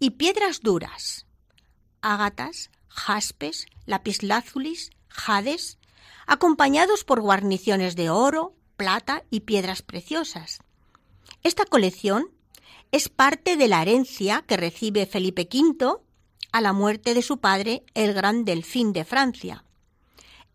y 0.00 0.10
piedras 0.10 0.60
duras, 0.60 1.26
ágatas, 2.00 2.70
jaspes, 2.96 3.66
lapislázulis, 3.84 4.90
jades, 5.08 5.78
acompañados 6.26 7.04
por 7.04 7.20
guarniciones 7.20 7.94
de 7.94 8.10
oro, 8.10 8.54
plata 8.76 9.22
y 9.30 9.40
piedras 9.40 9.82
preciosas. 9.82 10.60
Esta 11.42 11.64
colección 11.64 12.30
es 12.90 13.08
parte 13.08 13.56
de 13.56 13.68
la 13.68 13.82
herencia 13.82 14.42
que 14.46 14.56
recibe 14.56 15.06
Felipe 15.06 15.48
V 15.52 15.98
a 16.52 16.60
la 16.60 16.72
muerte 16.72 17.14
de 17.14 17.22
su 17.22 17.38
padre, 17.38 17.84
el 17.94 18.14
gran 18.14 18.44
delfín 18.44 18.92
de 18.92 19.04
Francia. 19.04 19.64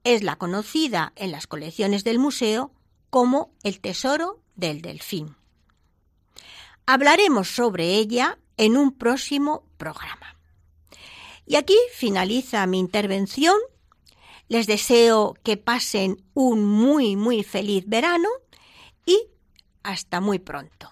Es 0.03 0.23
la 0.23 0.35
conocida 0.35 1.13
en 1.15 1.31
las 1.31 1.47
colecciones 1.47 2.03
del 2.03 2.17
museo 2.17 2.71
como 3.09 3.51
el 3.63 3.79
tesoro 3.79 4.41
del 4.55 4.81
delfín. 4.81 5.35
Hablaremos 6.85 7.49
sobre 7.49 7.95
ella 7.95 8.39
en 8.57 8.77
un 8.77 8.91
próximo 8.91 9.63
programa. 9.77 10.30
Y 11.45 11.55
aquí 11.55 11.77
finaliza 11.93 12.65
mi 12.67 12.79
intervención. 12.79 13.55
Les 14.47 14.67
deseo 14.67 15.35
que 15.43 15.57
pasen 15.57 16.23
un 16.33 16.65
muy, 16.65 17.15
muy 17.15 17.43
feliz 17.43 17.85
verano 17.87 18.29
y 19.05 19.17
hasta 19.83 20.19
muy 20.19 20.39
pronto. 20.39 20.91